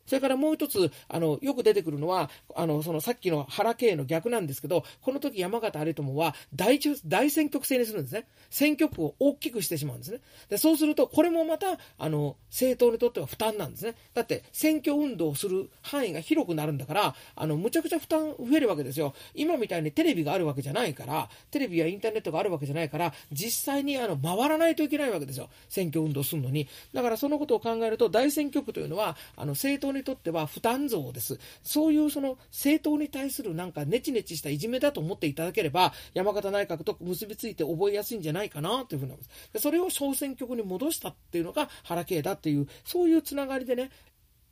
[0.05, 8.27] それからもう一つ、あの、よく出てくるのは、あの、そのさっきの原系の逆なんですけど、この時山形有朋は大大選挙区制にするんですね。
[8.49, 10.19] 選挙区を大きくしてしまうんですね。
[10.49, 13.95] で、そうすると、これもまた、あの、政党にとっては負担なんですね。
[14.13, 19.13] だって、選挙運動をする範囲が広くなるんだから、あの、むちゃくちゃ負担増えるわけですよ。
[19.33, 25.49] 今みたいにテレビがあるわけじゃないから、テレビやインターネットがあるわけじゃないから、実際にあの、回らないといけないわけですよ。
[25.69, 26.67] 選挙運動するのに。
[26.93, 31.39] だからそのことを考えると、大選挙区というのは、あの、政党にとっては負担増です。
[31.63, 39.15] そういうその政党に対するなんかネチネチしたいじめだと思っていただければ、山形内閣と結びついて覚えやすいんじゃないかなというふうな
[39.53, 43.89] でそれを小選挙区に戻したっていうのが原系だっていう、そういうつながりでね、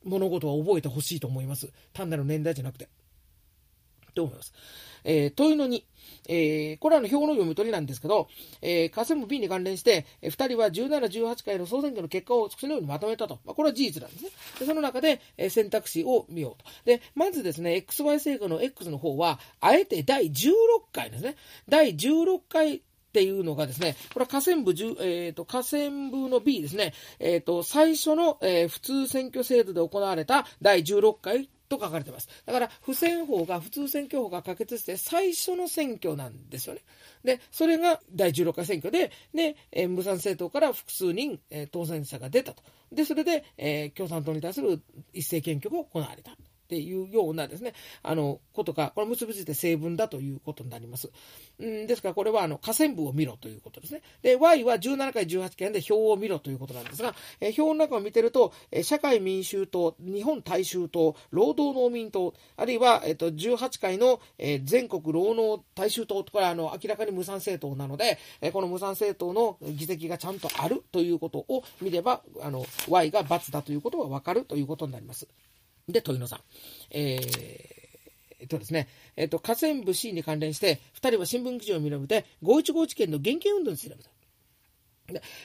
[0.04, 1.72] 物事は覚えてほしいと思います。
[1.94, 2.90] 単なる年代じゃなくて。
[4.14, 4.54] と思います。
[5.04, 5.84] えー、問いの2。
[6.30, 8.28] えー、これはの表の読み取りなんですけど、
[8.62, 13.40] えー、河川部 B に関連して、えー、2人は17、18回の総選挙の結果を次のようにまとめたと。
[13.46, 14.30] まあ、これは事実なんですね。
[14.60, 16.70] でその中で、えー、選択肢を見ようと。
[16.86, 20.54] で、まずですね、XY 成果の X の方は、あえて第16
[20.94, 21.36] 回ですね。
[21.68, 22.82] 第16回っ
[23.14, 32.28] ていうのがですね、これは河川部、えーと、河川部の B ですね、えーと、最初の、えー、普通選挙制度で行われた第16回と書かれてます。
[32.46, 36.82] だから、不選法が、普通選挙法が可決して最初の選挙なんですよね。
[37.24, 42.64] で、それが第16回選挙で、で、えー、無産政党から複数人、えー、当選者が出たと。
[42.92, 44.82] で、それで、えー、共産党に対する
[45.14, 46.36] 一斉検挙が行われた。
[46.74, 51.12] っていうようなですね、あの、ことが、これ結びついて成分だということになります。
[51.60, 54.02] うんですから、これは、あの、河川部を見ろということですね。
[54.24, 75.28] で、Y は17回18件で表を見ろということなんですが、え表の中を見てると、え社会民衆党、日本大衆党、労働農民党、あるいは、えっと、18回の、え全国労農大衆党、これは、あの、明らかに無産政党なので、えこの無産政党の議席がちゃんとあるということを見れば、あの、Y が×だということがわかるということになります。
[75.88, 76.40] で、問いの3。
[76.92, 77.84] えー
[78.44, 84.10] えっとですね、えっと、河川部 C に関連して、2人は新聞記事を見られて、515事件の現金運動に調べた。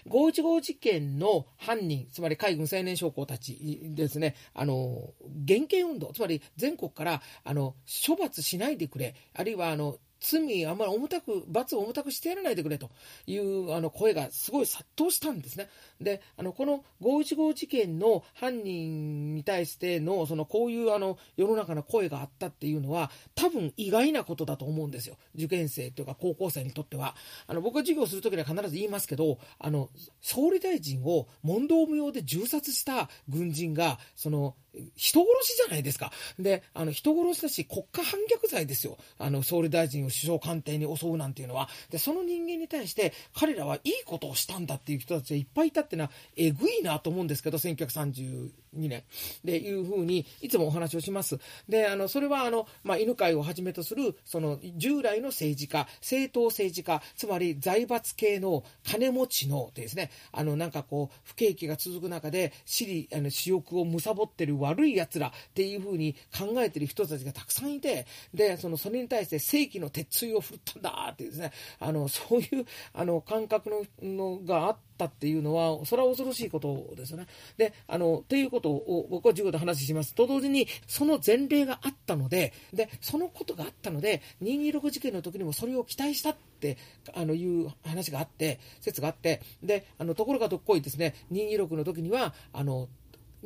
[0.08, 7.74] 515事件の犯人、つまり海軍青年将校たちですね、あの、減刑運動、つまり全国から、あの、
[8.06, 12.90] 処罰しないでくれ、あるいは、あの、罪あんまり重たく、罰を重たくしてやらないでくれと
[13.26, 15.68] いうあの声がすごい殺到したんですね。
[16.00, 25.16] で、あの、この515事件の犯人に対しての、その、こういうあの、世の中の声があったっていうのは、多分意外なことだと思うんですよ。
[25.34, 27.14] 受験生というか高校生にとっては。
[27.46, 29.90] あの、僕が授業するときには必ず言いますけど、あの、
[30.20, 34.56] 総理大臣を問答無用で銃殺した軍人が、その、
[34.96, 36.12] 人殺しじゃないですか。
[36.38, 38.98] で、あの、人殺しだし、国家反逆罪ですよ。
[39.18, 41.68] あの、総理大臣を首相官邸に襲うなんていうのは。
[41.90, 49.02] で、その人間に対して、彼らはいいことをしたんだっていう人たちがいっぱいいたっていうのは、えぐいなと思うんですけど、1930 1932年。
[49.44, 51.38] で、いうふうに、いつもお話をします。
[51.68, 77.26] で、あの、それは、あの、まあ、犬飼をはじめとする、その、従来の政治家、政党政治家、つまり財閥系の金持ちのですね、あの、なんかこう、不景気が続く中で、私利、あの、私欲を貪ってる悪い奴らっていうふうに考えてる人たちがたくさんいて、で、その、それに対して正規の鉄槌を振ったんだっていうですね、あの、そういう、あの、感覚の、のがあって、ったっていうのは、それは恐ろしいことですよね。
[77.56, 86.76] で、あの、ということを僕は授業で話しますと同時に、その前例があったので、で、そのことがあったので、226事件の時にもそれを期待したって、
[87.14, 92.88] あの、いう話があって、説があって、で、あの、ところがどっこいですね、226の時には、あの、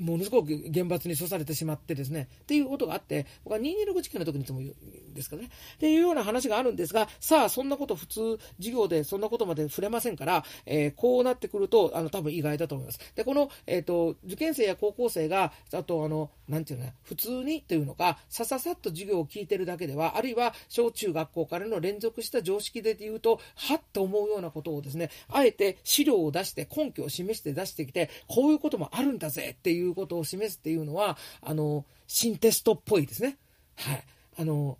[0.00, 4.70] ものすごく厳罰に処されてしまってですね、っていうことがあって、僕は226事件の時にいつも言う
[5.10, 13.00] んですかね、っていうような話があるんですが、さあ、そんなこと普通、授業でそんなことまで触れませんから、えー、こうなってくると、あの、多分意外だと思います。
[13.14, 33.38] で、この、えっ、ー、と、受験生や高校生が、あと、あの、なんていうのか普通にというのか、さささっと授業を聞いてるだけでは、あるいは小中学校からの連続した常識で言うと、はっと思うようなことをですね、あえて資料を出して、根拠を示して出してきて、こういうこともあるんだぜっていういうことを示すっていうのは、あの、新テストっぽいですね。
[33.76, 34.04] はい。
[34.38, 34.78] あの、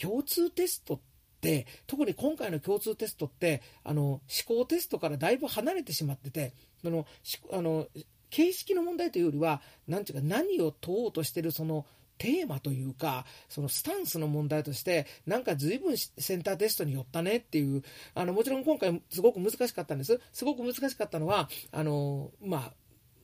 [0.00, 1.00] 共通テストっ
[1.40, 6.52] て、特に今回の共通テストって、あの、思考テストからだいぶ離れてしまってて、
[6.82, 7.06] その、
[7.52, 7.88] あの、
[8.30, 11.86] 形式の問題というよりは、なんていうか、何を問おうとしてるその
[12.18, 17.82] テーマというか、そのスタンスの問題として、なんか随分センターテストに寄ったねっていう、
[18.14, 20.20] あの、もちろん今回すごく難しかったんです。
[20.32, 22.72] すごく難しかったのは、あの、まあ、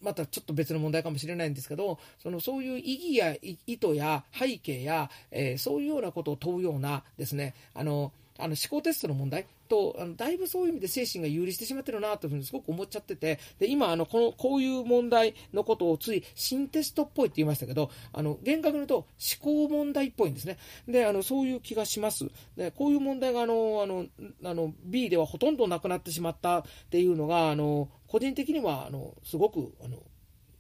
[0.02, 3.34] またちょっと別の問題かもしれないんですけど、そのそういう意義や
[3.66, 19.06] 意図や背景や、えー、そういうようなことを問うようなですね、あの、あの思考テストの問題と、あのだいぶそういう意味で精神が有利してしまってるなというふうにすごく思っちゃってて、で今あのこの、こういう問題のことをつい新テストっぽいって言いましたけど、あの厳格に言うと思
[19.40, 20.58] 考問題っぽいんですね。
[20.88, 22.26] で、あのそういう気がします。
[22.56, 24.06] でこういう問題があのあの
[24.44, 29.96] あの B ではほとんどなくなってしまったっていうのが、あの個人的にはあのすごくあの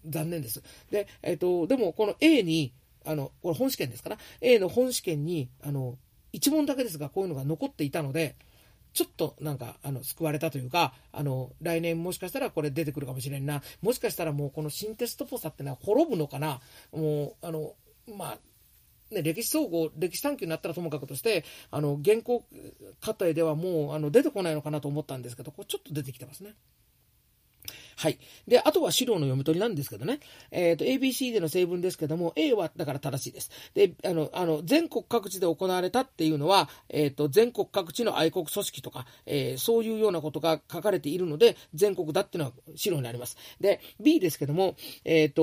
[0.06, 0.62] 残念です。
[0.90, 2.72] で、えっ、と、でもこの A に、
[3.04, 5.98] あの、これ本試験ですから、A の本試験に、あの、
[6.32, 8.36] 1問だけですが、こういうのが残っていたので、
[8.94, 13.62] ちょっとなんか、あの、救われたというか、あの、来年もしかしたらこれ出てくるかもしれんな。
[13.80, 16.60] もしかしたらもうこの新テストっぽさってのは滅ぶのかな？
[16.90, 17.74] もう、あの、
[18.16, 18.38] まあ、
[19.14, 22.44] ね、歴史総合、歴史探究になったらともかくとして、あの、原稿
[23.00, 26.54] 過程ではもう、あの、出てこないのかなと思ったんですけど、これちょっと出てきてますね。
[27.96, 28.18] はい。
[28.46, 30.20] で、あとは資料の読み取りなんですけどね。
[30.50, 33.50] えっ、ー、と、ABC での成分ですけども、A はだから正しいです。
[33.74, 43.36] で、あの、あの、全国各地で行われたっていうのは、えっ、ー、と、全国各地の愛国組織とか、えー、そういうようなことが書かれているので、全国だっていうのは資料になります。
[43.60, 45.42] で、B ですけども、えっ、と、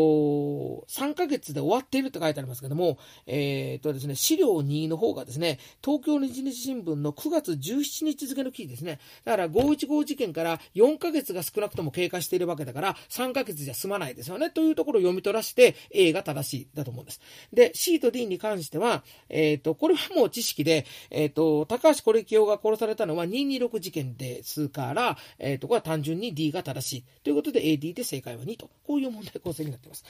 [0.90, 9.00] 3ヶ月で終わっているって書いてありますけども、えっ、とですね、資料2の方がですね、東京日日新聞の9月17日付の記事ですね。
[9.26, 14.50] だから515事件から4ヶ月が少なくとも経過しているわけだから、3ヶ月じゃ済まないですよね。
[14.50, 17.22] というところを読み取らして、A が正しいだと思うんです。
[17.54, 27.04] で、C と D に関しては、えっ、ー、と、これはもう知識で、えっ、ー、と、高橋是清が殺されたのは226事件ですから、えっ、ー、と、これは単純に D が正しい。
[27.24, 28.70] ということで AD で正解は2と。
[28.86, 30.04] こういう問題構成になっています。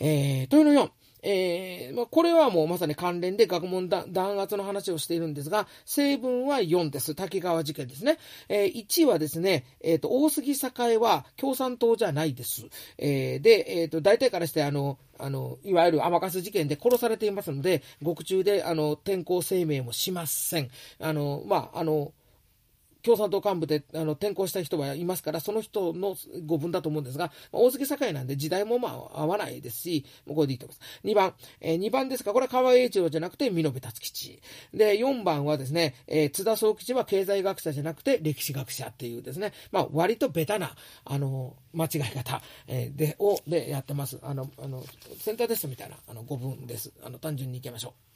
[0.00, 0.90] えー、というの4。
[1.24, 4.06] えー、まあ、これはもうまさに関連で学問弾
[4.40, 7.14] 圧の話をしているんですが、成分は4です。
[7.14, 8.18] 滝川事件ですね。
[8.48, 12.66] えー、1はですね、えっ、ー、と、大杉栄は共産党じゃないです。
[12.98, 20.70] え、で、えっ、と、大体からして、あの、あの、いわゆる甘かす事件で殺されていますので、獄中で、あの、転校声明もしません。
[21.00, 22.12] あの、まあ、あの、
[23.04, 31.00] 共産党幹部であの転校した人はいますから、その人の語文だと思うんですが、大関堺なんで時代もまあ合わないですし、もうこれでいいと思います。
[31.04, 34.40] 2番、えー、2番ですか、これは河合栄一郎じゃなくて、美濃部達吉。
[34.72, 40.74] で、4番はですね、えー、津田宗吉は経済学者じゃなくて歴史学者っていうですね、まあ割とベタな、
[41.04, 44.18] あの、間違い方、えー、で、を、でやってます。
[44.22, 44.82] あの、あの、
[45.18, 46.92] センターテストみたいな、あの、語文です。
[47.02, 48.13] あの、単純にいきましょう。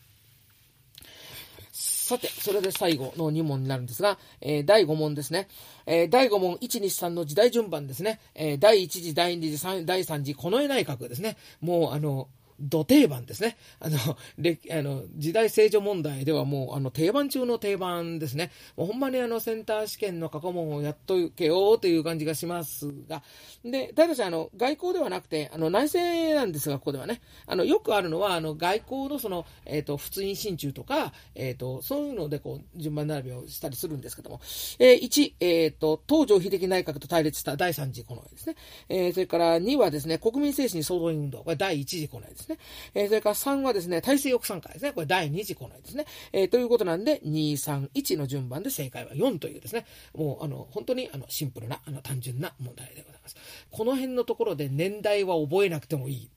[2.08, 5.46] さて、それで最後の2問になるんですが、えー、第5問ですね。
[5.84, 8.18] えー、第5問、1、2、3の時代順番ですね。
[8.34, 11.36] えー、第1次、第2次、第3次、この絵内閣ですね。
[11.60, 12.28] もう、あの、
[12.60, 13.56] 土定番ですね。
[13.80, 18.50] あの、あの時代正常問題ではもう、あの、定番中の定番ですね。
[18.76, 23.22] もうほんまにあの、センター試験の過去問をやっとけようという感じがしますが、
[23.64, 34.40] で、ただし、あの、外交ではなくて、あの、内政なんですが、ここではね、あの、よくあるのは、あの、外交のその、えっ、ー、と、仏印心中とか、えっ、ー、と、そういうので、こう、順番並びをしたりするんですけども、
[34.78, 38.56] えー、1、えっ、と、東条秀樹内閣と対立した第3次この絵ですね。
[38.88, 42.58] えそれから2はですね、国民精神総動員運動、これ第1次この絵ですね。
[42.94, 44.92] えそれから3はですね、体制抑散会ですね。
[44.92, 46.06] これ第2次この絵ですね。
[46.32, 53.36] えということなんで、2、3、1の順番で正解は4というですね、もう、あの、本当に、あの、シンプルな、あの、単純な問題でございます。
[53.70, 56.30] この辺のところで年代は覚えなくてもいい。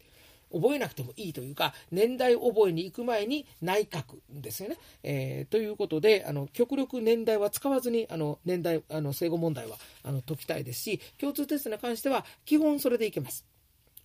[0.54, 4.78] 覚えなくてもいいというか、年代覚えに行く前に内閣ですよね。
[5.04, 13.46] えー、ということで、あの、極力年代は使わずに、あの、年代、あの、生後問題は、あの、解きたいですし、共通テストに関しては、基本それでいけます。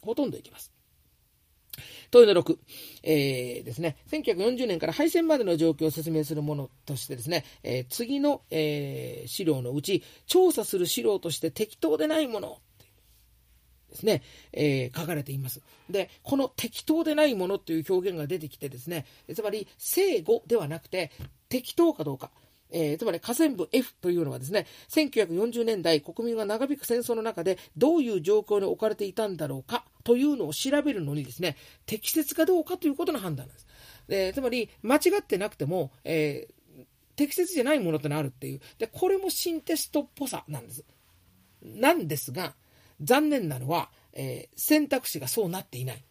[0.01, 0.76] ほとんどいけます。
[2.11, 2.59] 問いの6、
[3.03, 12.59] えー、ですね、1940年から敗戦までの状況を説明するものとしてですね、えー、次の、えー、資料のうち、調査する資料として適当でないもの
[13.91, 14.23] ですね、
[14.53, 15.63] えー、書かれています。
[15.89, 21.11] で、この適当でないものという表現が出てきてですね、つまり、正誤ではなくて、
[21.49, 22.31] 適当かどうか。
[22.77, 31.57] えー、つまり河川部 F というのはですね、1940年代国民が長引く戦争の中でどういう状況に置かれていたんだろうかというのを調べるのにですね、
[31.87, 33.67] 適切かどうかということの判断なんです。
[34.09, 36.85] でつまり、間違ってなくても、えー、
[37.17, 38.61] 適切じゃないものってのあるっていう。
[38.79, 40.85] で、これも新テストっぽさなんです。
[41.63, 42.55] なんですが、
[43.01, 46.05] 残念なのは、え、選択肢がそうなっていない。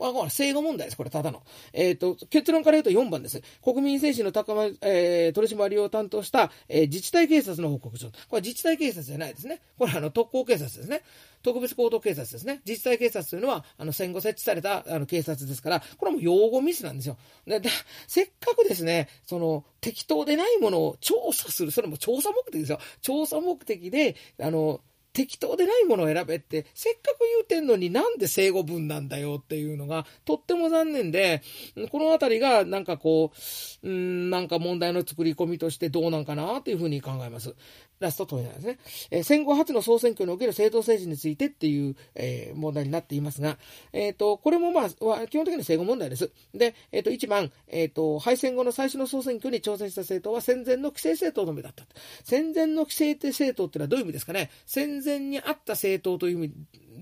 [0.00, 0.96] あ、これ、正誤問題です。
[0.96, 1.42] これ、ただの。
[1.72, 3.42] えっ、ー、と、結論から言うと4番です。
[3.62, 8.08] 国民精神の高ま、えー、取締りを担当した、えー、自治体警察の報告書。
[8.08, 9.60] これ、自治体警察じゃないですね。
[9.78, 11.02] これ、あの、特攻警察ですね。
[11.42, 12.62] 特別行動警察ですね。
[12.66, 17.16] 自治体警察というのは、あの、戦後設置された、あの、警察ですから、これはもう用語ミスなんですよ。
[17.46, 17.68] で、で
[18.08, 21.70] せっかくですね、その、適当でないものを調査する。
[21.70, 22.78] それも調査目的ですよ。
[23.02, 24.80] 調査目的で、あの、
[25.14, 31.40] 適当でないものを選べって、せっかく言うてんのになんで正語文なんだよっていうのが、とっても残念で、
[31.92, 33.32] このあたりがなんかこ
[33.82, 37.54] う、うん、なんか問題の作り込みとしてどうなんかなというふうに考えます。
[38.00, 38.78] ラスト問いなんですね。
[39.10, 43.56] えー、戦後初の総選挙における政党政治についてっていう、えー、問題になっていますが、
[43.92, 44.88] えっ、ー、と、これもまあ、
[45.28, 46.30] 基本的に正誤問題です。
[46.52, 51.84] で、えっ、と、1番、えっ、と、敗戦後の最初の総選挙に挑戦した政党は戦前の規制政党のみだった。
[52.24, 54.50] 戦前の規制政党っていうのはどういう意味ですかね？
[54.66, 56.54] 戦前にあった政党という意味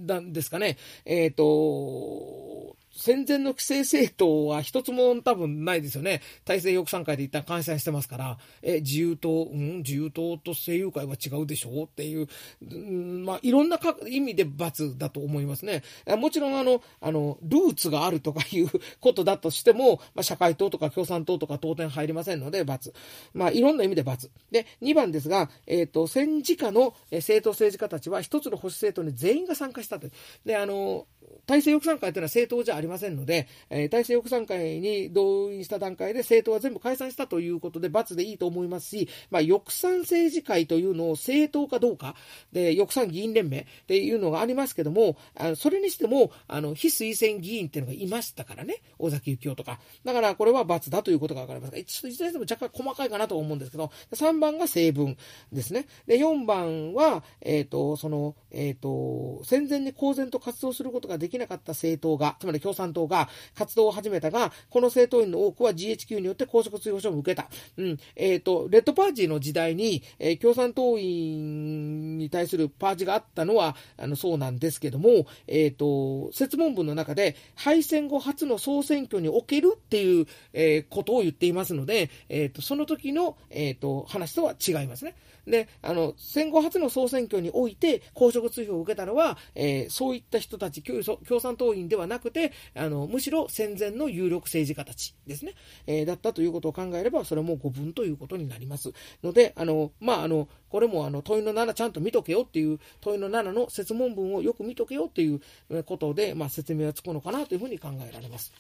[0.07, 0.77] なんですかね。
[1.05, 6.21] えっ、と、戦前の規制政党は一つも多分ないですよね。
[6.45, 11.85] 大政翼賛会で一旦解散してますから、え、自由党、うん、自由党と政友会は違うでしょう？
[11.85, 12.29] っていう、
[12.71, 15.83] うん、まあ、いろんな意味で罰だと思いますね。
[16.19, 18.71] もちろんあの、あの、ルーツがあるとかいう
[19.01, 22.93] ことだとしても、まあ、社会党とか共産党とか当然入りませんので、罰。
[23.33, 24.31] まあ、いろんな意味で罰。
[24.51, 30.09] で、2番ですが、えっ、ー、と、戦時下の政党政治家たちは一つの保守政党に全員が参加したと。
[30.45, 31.07] で、あの、
[31.47, 42.15] 大政翼賛会というのは政党じゃりませんので、えー、大政翼賛会に動員した段階で政党は全部解散したということで罰でいいと思いますし、まあ、翼賛政治会というのを政党かどうか、
[42.53, 49.81] で、翼賛議員連盟っていうのがありますけども、あのそれにしても、あの、非推薦議員っていうのがいましたからね、尾崎幸夫とか。
[50.05, 55.17] だからこれは罰だということがわかりますが、ちょっといずれにしても若干細かいかなと思うんですけど、3番が成分
[55.53, 55.87] ですね。
[56.07, 67.49] で、4番は、えっ、ー、と、その、えっ、ー、と、戦前に公然と活動することができなかった政党が、つまり共共産党が活動を始めたが、この政党員の多くは GHQ によって公職追放処分を受けた。
[67.77, 67.99] うん。
[68.17, 85.15] えっ、ー、と、レッドパーティーの時代に、えー、共産党員に対するパージがあったのは、あの、そうなんですけども、えっ、ー、と、説問文の中で、敗戦後初の総選挙におけるっていう、えことを言っていますので、えっ、と、その時の、えっ、と、話とは違いますね。
[85.47, 95.55] で、あの、戦後初の総選挙において公職追放を受けたのは、えー、そういった人たち、共産党員ではなくて、あの、むしろ戦前の有力政治家たちですね、
[95.87, 98.93] えー、だったということを考えれば、それも誤分ということになります。
[99.23, 105.41] ので、あの、まあ、あの、これもあの、問いの7ちゃんと見とけよっていう、問いの7の説問文をよく見とけよっていう
[105.85, 108.53] ことで、まあ、説明はつくのかなというふうに考えられます。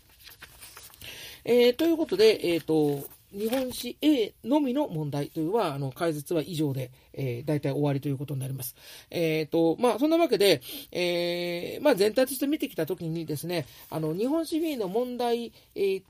[1.45, 8.77] えー、ということで、えっ、ー、と、日本史 A のみの問題というのは、あの、解説は以上で、えー、大体終わりということになります。
[9.11, 10.61] えっ、ー、と、まあ、そんなわけで、
[10.91, 16.03] えー、まあ、全体として見てきたときにですね、あの、日本史 B の問題、えー、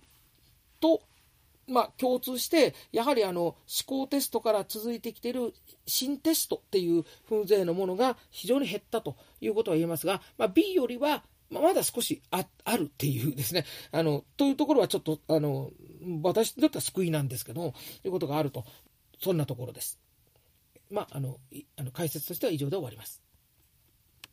[0.80, 1.02] と、
[1.68, 3.56] まあ、共通して、やはりあの、思
[3.86, 5.54] 考テストから続いてきている
[5.86, 12.44] 新テストっていう風情のものが非常に減ったということは言えますが、まあ、B よりはままだ少しあ
[12.76, 15.70] るっていうですね、 あの、というところはちょっと、あの、
[16.22, 18.64] 私にとっては救いなんですけど、ということがあると、
[19.20, 20.00] そんなところです。
[20.90, 21.38] まあ、あの、
[21.76, 23.21] あの解説としては以上で終わります。